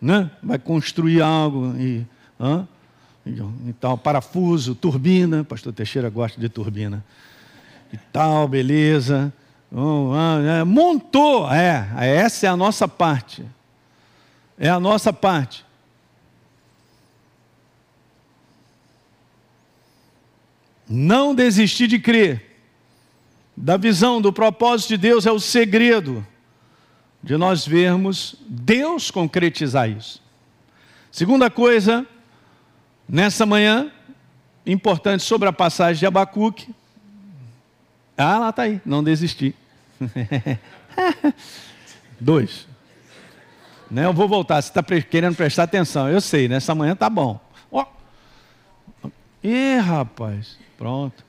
né? 0.00 0.30
vai 0.42 0.58
construir 0.58 1.22
algo 1.22 1.74
e. 1.78 2.04
Hã? 2.38 2.68
Então, 3.66 3.98
parafuso, 3.98 4.74
turbina, 4.74 5.44
pastor 5.44 5.72
Teixeira 5.72 6.08
gosta 6.08 6.40
de 6.40 6.48
turbina. 6.48 7.04
E 7.92 7.96
tal, 7.96 8.48
beleza. 8.48 9.32
É, 10.60 10.64
montou, 10.64 11.50
é, 11.52 11.88
essa 11.98 12.46
é 12.46 12.48
a 12.48 12.56
nossa 12.56 12.88
parte. 12.88 13.44
É 14.58 14.68
a 14.68 14.80
nossa 14.80 15.12
parte. 15.12 15.64
Não 20.88 21.34
desistir 21.34 21.86
de 21.86 21.98
crer. 21.98 22.46
Da 23.54 23.76
visão, 23.76 24.20
do 24.20 24.32
propósito 24.32 24.90
de 24.90 24.96
Deus 24.96 25.26
é 25.26 25.32
o 25.32 25.40
segredo 25.40 26.26
de 27.22 27.36
nós 27.36 27.66
vermos 27.66 28.36
Deus 28.46 29.10
concretizar 29.10 29.90
isso. 29.90 30.22
Segunda 31.10 31.50
coisa, 31.50 32.06
nessa 33.08 33.46
manhã, 33.46 33.90
importante 34.66 35.22
sobre 35.22 35.48
a 35.48 35.52
passagem 35.52 36.00
de 36.00 36.06
Abacuque. 36.06 36.74
Ah, 38.16 38.38
lá 38.38 38.50
está 38.50 38.62
aí, 38.62 38.80
não 38.84 39.02
desisti. 39.02 39.54
Dois. 42.20 42.66
Né, 43.90 44.04
eu 44.04 44.12
vou 44.12 44.28
voltar, 44.28 44.60
você 44.60 44.68
está 44.68 44.82
querendo 44.82 45.34
prestar 45.34 45.62
atenção. 45.62 46.08
Eu 46.08 46.20
sei, 46.20 46.48
nessa 46.48 46.74
manhã 46.74 46.94
tá 46.94 47.08
bom. 47.08 47.40
Ó. 47.70 47.86
Ih, 49.42 49.78
rapaz, 49.78 50.58
pronto. 50.76 51.24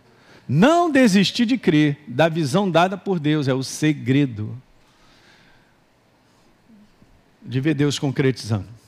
Não 0.48 0.92
desistir 0.92 1.46
de 1.46 1.58
crer, 1.58 2.00
da 2.08 2.28
visão 2.28 2.70
dada 2.70 2.98
por 2.98 3.20
Deus, 3.20 3.48
é 3.48 3.54
o 3.54 3.64
segredo 3.64 4.60
de 7.42 7.60
ver 7.62 7.74
Deus 7.76 7.98
concretizando. 7.98 8.79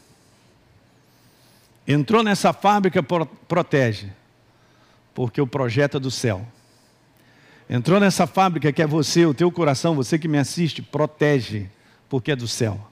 Entrou 1.92 2.24
nessa 2.24 2.54
fábrica, 2.54 3.04
protege, 3.04 4.12
porque 5.14 5.42
o 5.42 5.48
projeto 5.48 5.98
é 5.98 6.00
do 6.00 6.12
céu. 6.12 6.46
Entrou 7.70 8.00
nessa 8.00 8.28
fábrica 8.28 8.72
que 8.72 8.82
é 8.82 8.88
você, 8.88 9.26
o 9.26 9.34
teu 9.34 9.52
coração, 9.52 9.96
você 9.96 10.20
que 10.20 10.28
me 10.28 10.38
assiste, 10.38 10.82
protege, 10.82 11.70
porque 12.10 12.32
é 12.32 12.36
do 12.36 12.48
céu. 12.48 12.88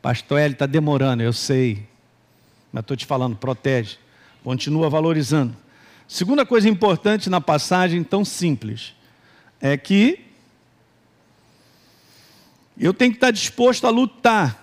Pastor 0.00 0.40
Eli 0.40 0.54
está 0.54 0.66
demorando, 0.66 1.22
eu 1.22 1.32
sei, 1.32 1.86
mas 2.72 2.82
estou 2.82 2.96
te 2.96 3.04
falando, 3.04 3.36
protege, 3.36 3.98
continua 4.42 4.88
valorizando. 4.88 5.54
Segunda 6.08 6.44
coisa 6.44 6.68
importante 6.68 7.30
na 7.30 7.40
passagem 7.40 8.02
tão 8.02 8.24
simples 8.24 8.94
é 9.60 9.76
que 9.76 10.26
eu 12.78 12.94
tenho 12.94 13.12
que 13.12 13.18
estar 13.18 13.30
disposto 13.30 13.86
a 13.86 13.90
lutar 13.90 14.59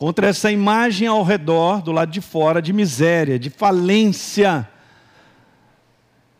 contra 0.00 0.28
essa 0.28 0.50
imagem 0.50 1.06
ao 1.06 1.22
redor, 1.22 1.82
do 1.82 1.92
lado 1.92 2.10
de 2.10 2.22
fora, 2.22 2.62
de 2.62 2.72
miséria, 2.72 3.38
de 3.38 3.50
falência, 3.50 4.66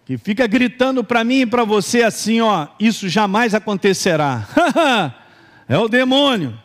que 0.06 0.16
fica 0.16 0.46
gritando 0.46 1.04
para 1.04 1.22
mim 1.22 1.42
e 1.42 1.46
para 1.46 1.62
você 1.62 2.02
assim: 2.02 2.40
ó, 2.40 2.68
isso 2.80 3.06
jamais 3.06 3.54
acontecerá. 3.54 4.48
é 5.68 5.76
o 5.76 5.88
demônio. 5.88 6.58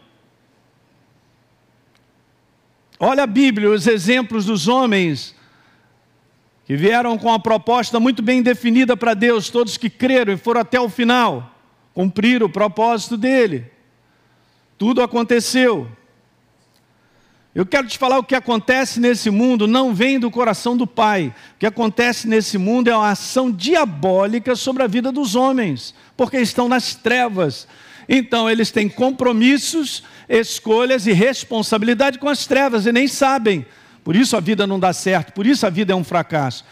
Olha 2.98 3.24
a 3.24 3.28
Bíblia, 3.28 3.70
os 3.72 3.88
exemplos 3.88 4.46
dos 4.46 4.70
homens 4.70 5.36
que 6.64 6.78
vieram 6.78 7.18
com 7.18 7.32
a 7.32 7.38
proposta 7.38 8.00
muito 8.00 8.24
bem 8.24 8.42
definida 8.42 8.96
para 8.96 9.14
Deus, 9.14 9.50
todos 9.50 9.76
que 9.76 9.90
creram 9.90 10.32
e 10.32 10.38
foram 10.38 10.62
até 10.62 10.80
o 10.80 10.88
final, 10.88 11.54
cumpriram 11.94 12.48
o 12.48 12.50
propósito 12.50 13.18
dele. 13.18 13.70
Tudo 14.78 15.02
aconteceu. 15.02 15.92
Eu 17.56 17.66
quero 17.66 17.88
te 17.88 17.98
falar 17.98 18.20
o 18.20 18.24
que 18.24 18.36
acontece 18.36 19.00
nesse 19.00 19.30
mundo 19.30 19.66
não 19.66 19.96
vem 19.96 20.20
do 20.20 20.30
coração 20.30 20.76
do 20.76 20.86
Pai. 20.86 21.34
O 21.56 21.60
que 21.60 21.66
acontece 21.66 22.28
nesse 22.28 22.58
mundo 22.58 22.90
é 22.90 22.98
uma 22.98 23.12
ação 23.12 23.50
diabólica 23.50 24.58
sobre 24.58 24.84
a 24.84 24.88
vida 24.88 25.10
dos 25.10 25.38
homens, 25.38 25.96
porque 26.18 26.38
estão 26.38 26.68
nas 26.68 26.96
trevas. 26.96 27.66
Então 28.10 28.50
eles 28.50 28.72
têm 28.72 28.90
compromissos, 28.90 30.04
escolhas 30.28 31.08
e 31.08 31.14
responsabilidade 31.14 32.20
com 32.20 32.28
as 32.28 32.46
trevas 32.46 32.86
e 32.86 32.92
nem 32.92 33.08
sabem. 33.08 33.66
Por 34.04 34.18
isso 34.18 34.36
a 34.36 34.42
vida 34.42 34.68
não 34.68 34.78
dá 34.78 34.92
certo, 34.92 35.32
por 35.32 35.48
isso 35.48 35.66
a 35.66 35.70
vida 35.70 35.94
é 35.94 35.96
um 35.96 36.04
fracasso, 36.04 36.66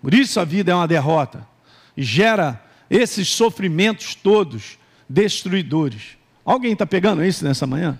por 0.00 0.14
isso 0.14 0.40
a 0.40 0.44
vida 0.44 0.72
é 0.72 0.74
uma 0.74 0.88
derrota. 0.88 1.46
E 1.94 2.02
gera 2.02 2.64
esses 2.88 3.28
sofrimentos 3.28 4.14
todos 4.14 4.78
destruidores. 5.06 6.16
Alguém 6.46 6.72
está 6.72 6.86
pegando 6.86 7.22
isso 7.22 7.44
nessa 7.44 7.66
manhã? 7.66 7.98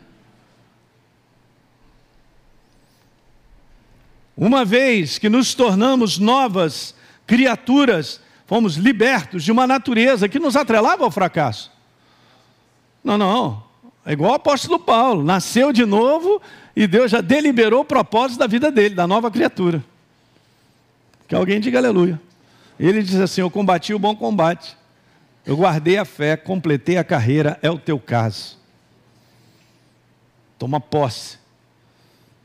Uma 4.40 4.64
vez 4.64 5.18
que 5.18 5.29
nos 5.29 5.53
tornamos 5.53 6.18
novas 6.18 6.94
criaturas, 7.26 8.22
fomos 8.46 8.76
libertos 8.76 9.44
de 9.44 9.53
uma 9.53 9.66
natureza 9.66 10.31
que 10.31 10.38
nos 10.38 10.57
atrelava 10.57 11.05
ao 11.05 11.11
fracasso. 11.11 11.70
Não, 13.05 13.18
não. 13.18 13.62
É 14.03 14.14
igual 14.14 14.33
o 14.33 14.37
apóstolo 14.37 14.79
Paulo, 14.79 15.22
nasceu 15.22 15.74
de 15.74 15.85
novo 15.85 16.40
e 16.74 16.87
Deus 16.87 17.11
já 17.11 17.20
deliberou 17.20 17.83
o 17.83 17.85
propósito 17.85 18.38
da 18.38 18.46
vida 18.46 18.72
dele, 18.72 18.94
da 18.94 19.07
nova 19.07 19.31
criatura. 19.31 19.85
Que 21.29 21.35
alguém 21.35 21.61
diga 21.61 21.76
aleluia. 21.76 22.18
Ele 22.79 23.03
diz 23.03 23.16
assim: 23.16 23.42
Eu 23.42 23.50
combati 23.50 23.92
o 23.92 23.98
bom 23.98 24.16
combate, 24.16 24.74
eu 25.44 25.55
guardei 25.55 25.98
a 25.98 26.07
fé, 26.07 26.35
completei 26.35 26.96
a 26.96 27.05
carreira, 27.05 27.59
é 27.61 27.70
o 27.70 27.79
teu 27.79 28.00
caso. 28.00 28.59
Toma 30.59 30.81
posse, 30.81 31.37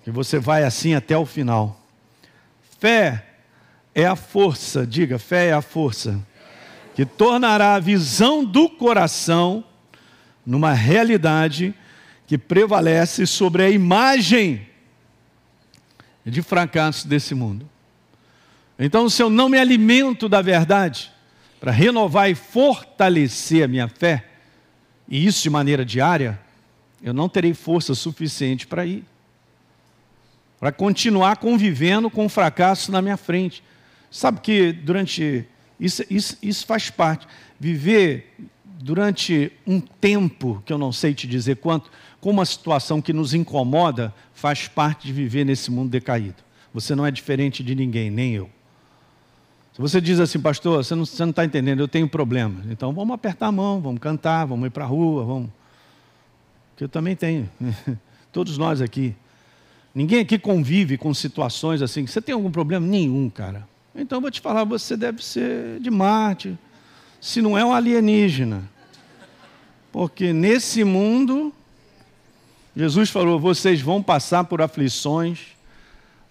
que 0.03 0.12
você 0.12 0.38
vai 0.38 0.65
assim 0.65 0.93
até 0.93 1.17
o 1.17 1.25
final. 1.25 1.85
Fé 2.80 3.26
é 3.94 4.06
a 4.06 4.16
força, 4.16 4.86
diga, 4.86 5.18
fé 5.18 5.48
é 5.48 5.54
a 5.54 5.62
força, 5.62 6.20
que 6.94 7.06
tornará 7.06 7.76
a 7.76 7.80
visão 7.80 8.44
do 8.44 8.70
coração 8.70 9.64
numa 10.46 10.74
realidade 10.74 11.74
que 12.28 12.38
prevalece 12.38 13.26
sobre 13.26 13.64
a 13.64 13.70
imagem 13.70 14.68
de 16.26 16.42
fracasso 16.42 17.08
desse 17.08 17.34
mundo. 17.34 17.70
Então, 18.78 19.10
se 19.10 19.22
eu 19.22 19.30
não 19.30 19.48
me 19.48 19.58
alimento 19.58 20.28
da 20.28 20.42
verdade, 20.42 21.12
para 21.60 21.72
renovar 21.72 22.30
e 22.30 22.36
fortalecer 22.36 23.64
a 23.64 23.68
minha 23.68 23.88
fé, 23.88 24.26
e 25.08 25.26
isso 25.26 25.44
de 25.44 25.50
maneira 25.50 25.86
diária, 25.86 26.40
eu 27.02 27.14
não 27.14 27.30
terei 27.30 27.54
força 27.54 27.96
suficiente 27.96 28.68
para 28.68 28.86
ir. 28.86 29.06
Para 30.65 30.71
continuar 30.71 31.38
convivendo 31.38 32.10
com 32.10 32.25
o 32.25 32.30
fracasso 32.30 32.91
na 32.91 32.99
minha 32.99 33.17
frente. 33.17 33.63
Sabe 34.10 34.39
que 34.39 34.73
durante. 34.73 35.45
Isso, 35.80 36.04
isso, 36.10 36.39
isso 36.41 36.65
faz 36.65 36.89
parte. 36.89 37.28
Viver 37.60 38.34
durante 38.80 39.51
um 39.67 39.80
tempo, 39.80 40.63
que 40.65 40.73
eu 40.73 40.80
não 40.80 40.91
sei 40.91 41.13
te 41.13 41.28
dizer 41.28 41.58
quanto, 41.58 41.91
com 42.19 42.32
uma 42.32 42.45
situação 42.45 42.99
que 42.99 43.13
nos 43.13 43.36
incomoda, 43.36 44.12
faz 44.34 44.67
parte 44.67 45.06
de 45.06 45.13
viver 45.13 45.45
nesse 45.45 45.69
mundo 45.69 45.91
decaído. 45.91 46.43
Você 46.73 46.95
não 46.95 47.06
é 47.06 47.12
diferente 47.12 47.62
de 47.63 47.75
ninguém, 47.75 48.10
nem 48.10 48.34
eu. 48.34 48.49
Se 49.71 49.80
você 49.80 50.01
diz 50.01 50.19
assim, 50.19 50.39
pastor, 50.39 50.84
você 50.84 50.95
não 50.95 51.04
está 51.04 51.45
entendendo, 51.45 51.80
eu 51.80 51.88
tenho 51.88 52.10
problema. 52.10 52.63
Então 52.71 52.91
vamos 52.91 53.13
apertar 53.13 53.49
a 53.49 53.51
mão, 53.51 53.80
vamos 53.80 53.99
cantar, 53.99 54.45
vamos 54.45 54.65
ir 54.65 54.71
para 54.71 54.84
a 54.84 54.88
rua, 54.88 55.25
vamos. 55.25 55.51
Que 56.75 56.86
eu 56.86 56.89
também 56.89 57.15
tenho. 57.15 57.47
Todos 58.34 58.58
nós 58.58 58.82
aqui. 58.82 59.15
Ninguém 59.95 60.19
aqui 60.19 60.38
convive 60.38 60.97
com 60.97 61.13
situações 61.13 61.81
assim. 61.81 62.05
Você 62.05 62.21
tem 62.21 62.36
algum 62.36 62.51
problema? 62.51 62.86
Nenhum, 62.86 63.29
cara. 63.29 63.65
Então 63.95 64.17
eu 64.17 64.21
vou 64.21 64.29
te 64.29 64.41
falar, 64.41 64.65
você 64.65 64.97
deve 64.97 65.23
ser 65.23 65.79
de 65.79 65.89
Marte. 65.89 66.58
Se 67.21 67.41
não 67.41 67.58
é 67.58 67.63
um 67.63 67.73
alienígena. 67.73 68.69
Porque 69.93 70.34
nesse 70.34 70.84
mundo 70.84 71.53
Jesus 72.75 73.10
falou: 73.10 73.39
vocês 73.39 73.79
vão 73.79 74.03
passar 74.03 74.43
por 74.43 74.62
aflições, 74.62 75.39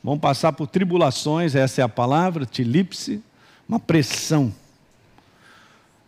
vão 0.03 0.19
passar 0.19 0.53
por 0.53 0.67
tribulações, 0.67 1.55
essa 1.55 1.81
é 1.81 1.85
a 1.85 1.89
palavra, 1.89 2.45
tilipse, 2.45 3.23
uma 3.67 3.81
pressão. 3.81 4.55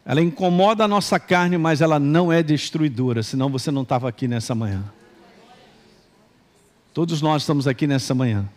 Ela 0.04 0.20
incomoda 0.20 0.84
a 0.84 0.88
nossa 0.88 1.18
carne, 1.18 1.56
mas 1.56 1.80
ela 1.80 1.98
não 1.98 2.30
é 2.30 2.42
destruidora, 2.42 3.22
senão 3.22 3.48
você 3.48 3.70
não 3.70 3.82
estava 3.82 4.08
aqui 4.08 4.28
nessa 4.28 4.54
manhã. 4.54 4.84
Todos 6.96 7.20
nós 7.20 7.42
estamos 7.42 7.68
aqui 7.68 7.87
nessa 7.87 8.14
manhã. 8.14 8.48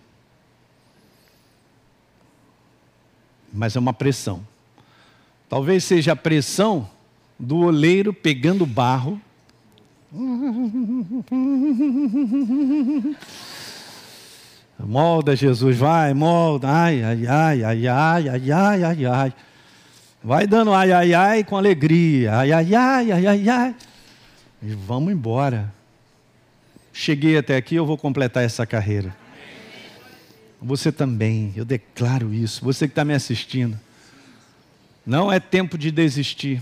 Mas 3.52 3.76
é 3.76 3.80
uma 3.80 3.92
pressão. 3.92 4.48
Talvez 5.50 5.84
seja 5.84 6.14
a 6.14 6.16
pressão 6.16 6.90
do 7.38 7.58
oleiro 7.58 8.14
pegando 8.14 8.66
barro 8.66 9.20
Molda, 14.80 15.36
Jesus, 15.36 15.76
vai, 15.76 16.14
molda. 16.14 16.70
Ai, 16.70 17.04
ai, 17.04 17.28
ai, 17.28 17.64
ai, 17.66 17.88
ai, 17.90 18.30
ai, 18.30 18.52
ai, 18.54 18.84
ai, 18.86 19.06
ai. 19.06 19.34
Vai 20.24 20.48
dando 20.48 20.74
ai, 20.74 20.94
ai, 20.94 21.14
ai 21.14 21.44
com 21.44 21.58
alegria. 21.58 22.38
Ai, 22.38 22.54
ai, 22.54 22.74
ai, 22.74 23.12
ai, 23.12 23.28
ai, 23.28 23.50
ai. 23.50 23.76
E 24.64 24.74
vamos 24.76 25.12
embora. 25.12 25.78
Cheguei 26.92 27.38
até 27.38 27.56
aqui, 27.56 27.76
eu 27.76 27.86
vou 27.86 27.98
completar 27.98 28.44
essa 28.44 28.66
carreira. 28.66 29.16
Você 30.62 30.92
também, 30.92 31.54
eu 31.56 31.64
declaro 31.64 32.34
isso. 32.34 32.64
Você 32.64 32.88
que 32.88 32.92
está 32.92 33.06
me 33.06 33.14
assistindo. 33.14 33.80
Não 35.06 35.32
é 35.32 35.40
tempo 35.40 35.78
de 35.78 35.90
desistir. 35.92 36.62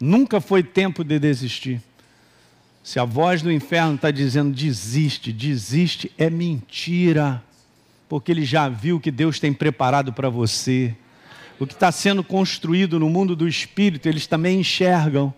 Nunca 0.00 0.40
foi 0.40 0.62
tempo 0.62 1.02
de 1.02 1.18
desistir. 1.18 1.82
Se 2.82 3.00
a 3.00 3.04
voz 3.04 3.42
do 3.42 3.50
inferno 3.50 3.96
está 3.96 4.12
dizendo 4.12 4.54
desiste, 4.54 5.32
desiste, 5.32 6.12
é 6.16 6.30
mentira. 6.30 7.42
Porque 8.08 8.30
ele 8.30 8.44
já 8.44 8.68
viu 8.68 8.96
o 8.96 9.00
que 9.00 9.10
Deus 9.10 9.40
tem 9.40 9.52
preparado 9.52 10.12
para 10.12 10.28
você. 10.28 10.94
O 11.58 11.66
que 11.66 11.72
está 11.72 11.90
sendo 11.90 12.22
construído 12.22 13.00
no 13.00 13.10
mundo 13.10 13.34
do 13.34 13.48
espírito, 13.48 14.08
eles 14.08 14.26
também 14.26 14.60
enxergam. 14.60 15.34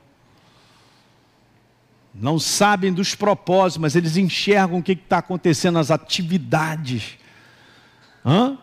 Não 2.20 2.38
sabem 2.38 2.92
dos 2.92 3.14
propósitos, 3.14 3.80
mas 3.80 3.94
eles 3.94 4.16
enxergam 4.16 4.80
o 4.80 4.82
que 4.82 4.92
está 4.92 5.18
acontecendo 5.18 5.74
nas 5.74 5.90
atividades. 5.90 7.16
Hã? 8.26 8.58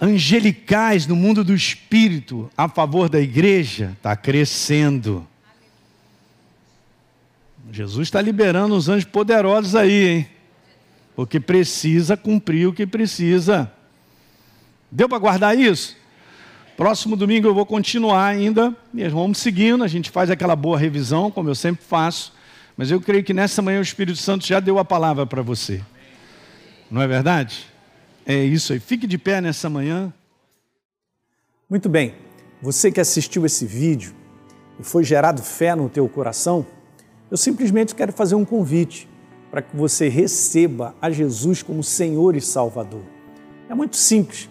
Angelicais 0.00 1.06
no 1.06 1.14
mundo 1.14 1.44
do 1.44 1.54
espírito 1.54 2.50
a 2.56 2.68
favor 2.68 3.08
da 3.08 3.20
igreja 3.20 3.92
está 3.96 4.16
crescendo. 4.16 5.26
Jesus 7.70 8.08
está 8.08 8.20
liberando 8.20 8.74
os 8.74 8.88
anjos 8.88 9.04
poderosos 9.04 9.74
aí, 9.74 10.08
hein? 10.08 10.28
Porque 11.14 11.38
precisa 11.38 12.16
cumprir 12.16 12.66
o 12.66 12.72
que 12.72 12.86
precisa. 12.86 13.70
Deu 14.90 15.08
para 15.08 15.18
guardar 15.18 15.56
isso? 15.56 15.96
Próximo 16.82 17.14
domingo 17.14 17.46
eu 17.46 17.54
vou 17.54 17.64
continuar 17.64 18.26
ainda, 18.26 18.76
e 18.92 19.08
vamos 19.08 19.38
seguindo, 19.38 19.84
a 19.84 19.86
gente 19.86 20.10
faz 20.10 20.30
aquela 20.30 20.56
boa 20.56 20.76
revisão, 20.76 21.30
como 21.30 21.48
eu 21.48 21.54
sempre 21.54 21.84
faço, 21.84 22.32
mas 22.76 22.90
eu 22.90 23.00
creio 23.00 23.22
que 23.22 23.32
nessa 23.32 23.62
manhã 23.62 23.78
o 23.78 23.82
Espírito 23.82 24.18
Santo 24.18 24.44
já 24.44 24.58
deu 24.58 24.80
a 24.80 24.84
palavra 24.84 25.24
para 25.24 25.42
você. 25.42 25.80
Não 26.90 27.00
é 27.00 27.06
verdade? 27.06 27.68
É 28.26 28.34
isso 28.34 28.72
aí. 28.72 28.80
Fique 28.80 29.06
de 29.06 29.16
pé 29.16 29.40
nessa 29.40 29.70
manhã. 29.70 30.12
Muito 31.70 31.88
bem. 31.88 32.16
Você 32.60 32.90
que 32.90 32.98
assistiu 32.98 33.46
esse 33.46 33.64
vídeo 33.64 34.12
e 34.80 34.82
foi 34.82 35.04
gerado 35.04 35.40
fé 35.40 35.76
no 35.76 35.88
teu 35.88 36.08
coração, 36.08 36.66
eu 37.30 37.36
simplesmente 37.36 37.94
quero 37.94 38.12
fazer 38.12 38.34
um 38.34 38.44
convite 38.44 39.08
para 39.52 39.62
que 39.62 39.76
você 39.76 40.08
receba 40.08 40.96
a 41.00 41.12
Jesus 41.12 41.62
como 41.62 41.80
Senhor 41.80 42.34
e 42.34 42.40
Salvador. 42.40 43.04
É 43.68 43.74
muito 43.74 43.96
simples, 43.96 44.50